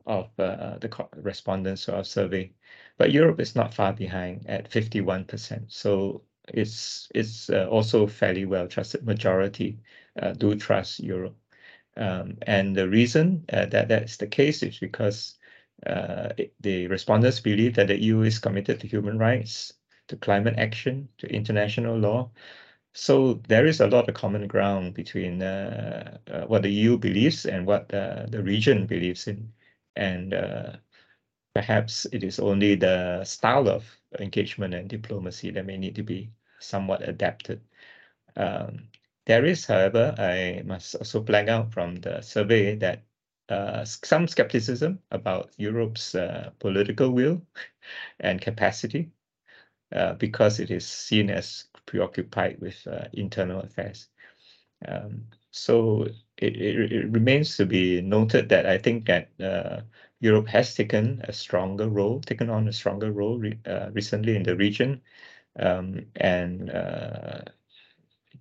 of 0.05 0.29
uh, 0.39 0.77
the 0.79 1.07
respondents 1.15 1.85
to 1.85 1.95
our 1.95 2.03
survey, 2.03 2.53
but 2.97 3.11
Europe 3.11 3.39
is 3.39 3.55
not 3.55 3.73
far 3.73 3.93
behind 3.93 4.45
at 4.47 4.69
51%. 4.69 5.71
So 5.71 6.23
it's 6.47 7.09
it's 7.13 7.49
uh, 7.49 7.67
also 7.69 8.07
fairly 8.07 8.45
well 8.45 8.67
trusted. 8.67 9.05
Majority 9.05 9.79
uh, 10.21 10.33
do 10.33 10.55
trust 10.55 10.99
Europe, 10.99 11.37
um, 11.97 12.37
and 12.43 12.75
the 12.75 12.89
reason 12.89 13.45
uh, 13.53 13.65
that 13.67 13.87
that's 13.89 14.17
the 14.17 14.27
case 14.27 14.63
is 14.63 14.79
because 14.79 15.37
uh, 15.85 16.29
the 16.59 16.87
respondents 16.87 17.39
believe 17.39 17.75
that 17.75 17.87
the 17.87 18.01
EU 18.01 18.21
is 18.21 18.39
committed 18.39 18.79
to 18.79 18.87
human 18.87 19.17
rights, 19.17 19.73
to 20.07 20.15
climate 20.17 20.55
action, 20.57 21.09
to 21.17 21.27
international 21.27 21.97
law. 21.97 22.31
So 22.93 23.35
there 23.47 23.65
is 23.65 23.79
a 23.79 23.87
lot 23.87 24.09
of 24.09 24.15
common 24.15 24.47
ground 24.47 24.93
between 24.93 25.41
uh, 25.41 26.17
uh, 26.27 26.41
what 26.47 26.63
the 26.63 26.69
EU 26.69 26.97
believes 26.97 27.45
and 27.45 27.65
what 27.65 27.89
the 27.89 28.41
region 28.43 28.85
believes 28.85 29.27
in, 29.27 29.53
and 29.95 30.33
perhaps 31.53 32.05
it 32.11 32.23
is 32.23 32.39
only 32.39 32.75
the 32.75 33.23
style 33.23 33.69
of 33.69 33.85
engagement 34.19 34.73
and 34.73 34.89
diplomacy 34.89 35.51
that 35.51 35.65
may 35.65 35.77
need 35.77 35.95
to 35.95 36.03
be 36.03 36.31
somewhat 36.59 37.07
adapted. 37.07 37.61
Um, 38.35 38.87
there 39.25 39.45
is, 39.45 39.65
however, 39.65 40.15
I 40.17 40.63
must 40.65 40.95
also 40.95 41.23
flag 41.23 41.49
out 41.49 41.71
from 41.71 41.95
the 41.97 42.21
survey 42.21 42.75
that 42.75 43.03
uh, 43.49 43.85
some 43.85 44.27
skepticism 44.27 44.99
about 45.11 45.51
Europe's 45.57 46.15
uh, 46.15 46.51
political 46.59 47.11
will 47.11 47.41
and 48.19 48.41
capacity 48.41 49.11
uh, 49.91 50.13
because 50.13 50.59
it 50.59 50.71
is 50.71 50.87
seen 50.87 51.29
as 51.29 51.65
preoccupied 51.85 52.59
with 52.59 52.85
uh, 52.87 53.05
internal 53.13 53.61
affairs. 53.61 54.07
Um, 54.87 55.25
so 55.51 56.03
it, 56.37 56.55
it, 56.55 56.91
it, 56.91 57.11
remains 57.11 57.57
to 57.57 57.65
be 57.65 58.01
noted 58.01 58.49
that 58.49 58.65
I 58.65 58.77
think 58.77 59.05
that 59.07 59.29
uh, 59.39 59.81
Europe 60.19 60.47
has 60.47 60.73
taken 60.73 61.21
a 61.25 61.33
stronger 61.33 61.89
role, 61.89 62.19
taken 62.21 62.49
on 62.49 62.67
a 62.67 62.73
stronger 62.73 63.11
role 63.11 63.37
re 63.37 63.59
uh, 63.65 63.91
recently 63.91 64.35
in 64.35 64.43
the 64.43 64.55
region. 64.55 65.01
Um, 65.59 66.05
and 66.15 66.69
uh, 66.69 67.41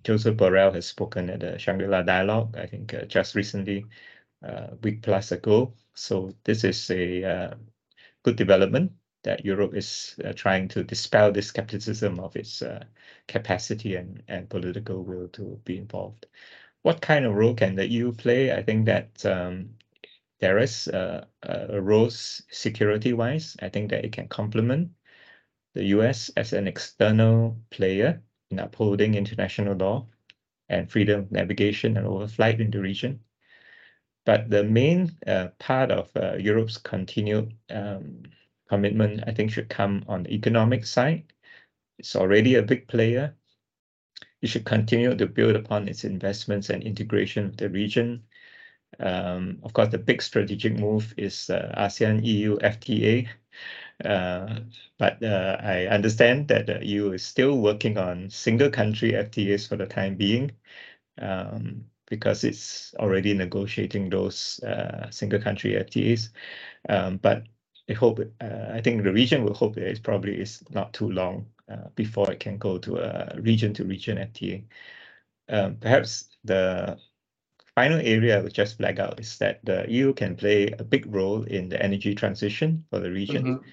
Joseph 0.03 0.37
Borrell 0.37 0.73
has 0.73 0.87
spoken 0.87 1.29
at 1.29 1.41
the 1.41 1.59
Shangri-La 1.59 2.03
Dialogue, 2.03 2.55
I 2.57 2.65
think 2.65 2.93
uh, 2.93 3.05
just 3.05 3.35
recently, 3.35 3.85
a 4.41 4.75
week 4.81 5.03
plus 5.03 5.31
ago. 5.31 5.73
So 5.93 6.33
this 6.45 6.63
is 6.63 6.89
a 6.89 7.55
good 8.23 8.35
development 8.35 8.93
that 9.23 9.45
Europe 9.45 9.75
is 9.75 10.15
uh, 10.25 10.33
trying 10.33 10.67
to 10.69 10.83
dispel 10.83 11.31
this 11.31 11.47
skepticism 11.47 12.19
of 12.19 12.35
its 12.35 12.61
uh, 12.61 12.83
capacity 13.27 13.95
and, 13.95 14.23
and 14.27 14.49
political 14.49 15.03
will 15.03 15.27
to 15.29 15.59
be 15.65 15.77
involved. 15.77 16.25
What 16.81 17.01
kind 17.01 17.25
of 17.25 17.35
role 17.35 17.53
can 17.53 17.75
the 17.75 17.87
EU 17.87 18.11
play? 18.11 18.51
I 18.51 18.63
think 18.63 18.85
that 18.85 19.25
um, 19.25 19.69
there 20.39 20.57
is 20.57 20.87
a, 20.87 21.27
a 21.43 21.79
role 21.79 22.09
security-wise. 22.09 23.55
I 23.61 23.69
think 23.69 23.91
that 23.91 24.03
it 24.03 24.11
can 24.11 24.27
complement 24.27 24.89
the 25.75 25.85
US 25.85 26.29
as 26.35 26.53
an 26.53 26.67
external 26.67 27.57
player 27.69 28.21
in 28.49 28.59
upholding 28.59 29.15
international 29.15 29.75
law 29.75 30.07
and 30.67 30.91
freedom 30.91 31.21
of 31.21 31.31
navigation 31.31 31.97
and 31.97 32.07
overflight 32.07 32.59
in 32.59 32.71
the 32.71 32.81
region. 32.81 33.19
But 34.25 34.49
the 34.49 34.63
main 34.63 35.17
uh, 35.27 35.49
part 35.59 35.91
of 35.91 36.09
uh, 36.15 36.35
Europe's 36.35 36.77
continued 36.77 37.55
um, 37.69 38.23
commitment, 38.71 39.23
I 39.27 39.31
think, 39.33 39.51
should 39.51 39.69
come 39.69 40.03
on 40.07 40.23
the 40.23 40.33
economic 40.33 40.85
side. 40.85 41.23
It's 41.99 42.15
already 42.15 42.55
a 42.55 42.63
big 42.63 42.87
player. 42.87 43.35
It 44.41 44.47
should 44.47 44.65
continue 44.65 45.15
to 45.15 45.27
build 45.27 45.55
upon 45.55 45.87
its 45.87 46.03
investments 46.03 46.69
and 46.69 46.83
integration 46.83 47.47
with 47.47 47.57
the 47.57 47.69
region 47.69 48.23
um, 48.99 49.59
of 49.63 49.73
course, 49.73 49.89
the 49.89 49.97
big 49.97 50.21
strategic 50.21 50.77
move 50.77 51.13
is 51.17 51.49
uh, 51.49 51.73
ASEAN 51.77 52.23
EU 52.23 52.57
FTA. 52.59 53.27
Uh, 54.03 54.59
but 54.97 55.23
uh, 55.23 55.57
I 55.61 55.87
understand 55.87 56.47
that 56.49 56.67
the 56.67 56.85
EU 56.85 57.11
is 57.11 57.23
still 57.23 57.57
working 57.59 57.97
on 57.97 58.29
single 58.29 58.69
country 58.69 59.11
FTAs 59.11 59.67
for 59.67 59.75
the 59.75 59.85
time 59.85 60.15
being 60.15 60.51
um, 61.19 61.85
because 62.07 62.43
it's 62.43 62.93
already 62.95 63.33
negotiating 63.33 64.09
those 64.09 64.59
uh, 64.63 65.09
single 65.11 65.39
country 65.39 65.73
FTAs. 65.73 66.29
Um, 66.89 67.17
but 67.17 67.43
I 67.89 67.93
hope, 67.93 68.19
uh, 68.19 68.65
I 68.71 68.81
think 68.81 69.03
the 69.03 69.11
region 69.11 69.43
will 69.43 69.53
hope 69.53 69.75
that 69.75 69.87
it 69.87 70.03
probably 70.03 70.39
is 70.39 70.63
not 70.69 70.93
too 70.93 71.09
long 71.09 71.45
uh, 71.69 71.89
before 71.95 72.31
it 72.31 72.39
can 72.39 72.57
go 72.57 72.77
to 72.77 72.97
a 72.97 73.39
region 73.41 73.73
to 73.75 73.83
region 73.85 74.17
FTA. 74.17 74.63
Um, 75.49 75.75
perhaps 75.77 76.37
the 76.43 76.97
final 77.75 77.99
area 77.99 78.37
I 78.37 78.41
would 78.41 78.53
just 78.53 78.77
flag 78.77 78.99
out 78.99 79.19
is 79.19 79.37
that 79.37 79.63
the 79.63 79.85
EU 79.89 80.13
can 80.13 80.35
play 80.35 80.67
a 80.67 80.83
big 80.83 81.13
role 81.13 81.43
in 81.43 81.69
the 81.69 81.81
energy 81.81 82.15
transition 82.15 82.85
for 82.89 82.99
the 82.99 83.11
region. 83.11 83.43
Mm 83.43 83.55
-hmm. 83.55 83.63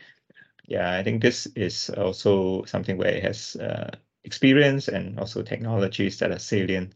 Yeah, 0.69 1.01
I 1.01 1.03
think 1.03 1.23
this 1.23 1.47
is 1.55 1.91
also 1.91 2.65
something 2.65 2.99
where 2.99 3.17
it 3.17 3.25
has 3.25 3.57
uh, 3.57 3.91
experience 4.25 4.89
and 4.97 5.19
also 5.19 5.43
technologies 5.43 6.19
that 6.19 6.31
are 6.31 6.39
salient 6.39 6.95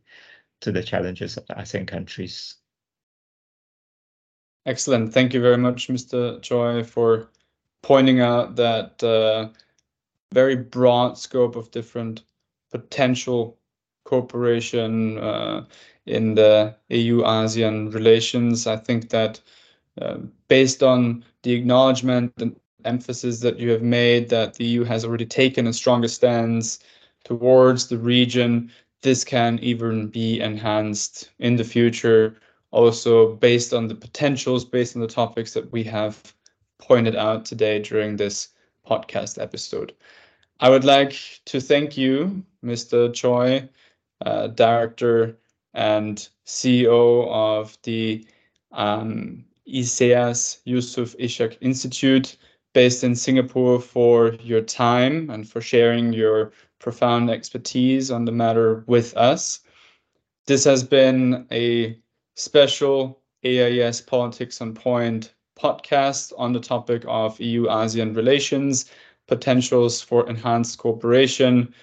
to 0.60 0.72
the 0.72 0.82
challenges 0.82 1.36
of 1.36 1.46
the 1.46 1.54
ASEAN 1.54 1.86
countries. 1.86 2.61
Excellent. 4.64 5.12
Thank 5.12 5.34
you 5.34 5.40
very 5.40 5.58
much, 5.58 5.88
Mr. 5.88 6.40
Choi, 6.40 6.84
for 6.84 7.28
pointing 7.82 8.20
out 8.20 8.54
that 8.56 9.02
uh, 9.02 9.48
very 10.32 10.56
broad 10.56 11.18
scope 11.18 11.56
of 11.56 11.70
different 11.72 12.22
potential 12.70 13.58
cooperation 14.04 15.18
uh, 15.18 15.64
in 16.06 16.34
the 16.34 16.74
EU-ASEAN 16.90 17.92
relations. 17.92 18.66
I 18.66 18.76
think 18.76 19.10
that 19.10 19.40
uh, 20.00 20.18
based 20.48 20.82
on 20.82 21.24
the 21.42 21.52
acknowledgement 21.52 22.32
and 22.38 22.56
emphasis 22.84 23.40
that 23.40 23.58
you 23.58 23.70
have 23.70 23.82
made 23.82 24.28
that 24.30 24.54
the 24.54 24.64
EU 24.64 24.84
has 24.84 25.04
already 25.04 25.26
taken 25.26 25.66
a 25.66 25.72
stronger 25.72 26.08
stance 26.08 26.78
towards 27.24 27.88
the 27.88 27.98
region, 27.98 28.70
this 29.02 29.24
can 29.24 29.58
even 29.60 30.08
be 30.08 30.40
enhanced 30.40 31.30
in 31.38 31.56
the 31.56 31.64
future, 31.64 32.36
also 32.72 33.34
based 33.36 33.72
on 33.72 33.86
the 33.86 33.94
potentials, 33.94 34.64
based 34.64 34.96
on 34.96 35.02
the 35.02 35.08
topics 35.08 35.54
that 35.54 35.70
we 35.70 35.84
have 35.84 36.34
pointed 36.78 37.14
out 37.14 37.44
today 37.44 37.78
during 37.78 38.16
this 38.16 38.48
podcast 38.86 39.40
episode. 39.40 39.94
I 40.60 40.68
would 40.68 40.84
like 40.84 41.14
to 41.46 41.60
thank 41.60 41.96
you, 41.96 42.44
Mr. 42.64 43.12
Choi, 43.14 43.68
uh, 44.24 44.48
Director 44.48 45.36
and 45.74 46.28
CEO 46.46 47.28
of 47.28 47.76
the 47.82 48.26
um, 48.72 49.44
ISEAS 49.68 50.58
Yusof 50.66 51.16
Ishak 51.18 51.56
Institute 51.60 52.36
based 52.72 53.04
in 53.04 53.14
Singapore 53.14 53.80
for 53.80 54.34
your 54.42 54.62
time 54.62 55.30
and 55.30 55.48
for 55.48 55.60
sharing 55.60 56.12
your 56.12 56.52
profound 56.78 57.30
expertise 57.30 58.10
on 58.10 58.24
the 58.24 58.32
matter 58.32 58.82
with 58.86 59.16
us. 59.16 59.60
This 60.46 60.64
has 60.64 60.82
been 60.82 61.46
a 61.52 61.96
special 62.34 63.20
AIES 63.44 64.00
Politics 64.00 64.60
on 64.60 64.74
Point 64.74 65.34
podcast 65.58 66.32
on 66.38 66.52
the 66.52 66.60
topic 66.60 67.04
of 67.06 67.40
EU 67.40 67.66
ASEAN 67.66 68.16
relations, 68.16 68.90
potentials 69.26 70.00
for 70.00 70.28
enhanced 70.28 70.78
cooperation 70.78 71.74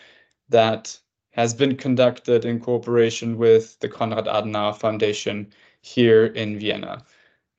that 0.50 0.98
has 1.32 1.54
been 1.54 1.76
conducted 1.76 2.46
in 2.46 2.60
cooperation 2.60 3.38
with 3.38 3.80
the 3.80 3.88
Konrad 3.88 4.26
Adenauer 4.26 4.76
Foundation 4.76 5.54
here 5.82 6.26
in 6.26 6.60
Vienna. 6.60 7.06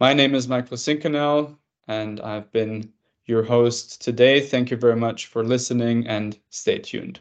My 0.00 0.12
name 0.12 0.34
is 0.34 0.48
Michael 0.48 0.76
Zinkanell, 0.76 1.56
and 1.88 2.20
I've 2.20 2.50
been 2.52 2.92
your 3.26 3.42
host 3.42 4.02
today. 4.02 4.40
Thank 4.40 4.70
you 4.70 4.76
very 4.76 4.96
much 4.96 5.26
for 5.26 5.44
listening 5.44 6.06
and 6.06 6.38
stay 6.50 6.78
tuned. 6.78 7.20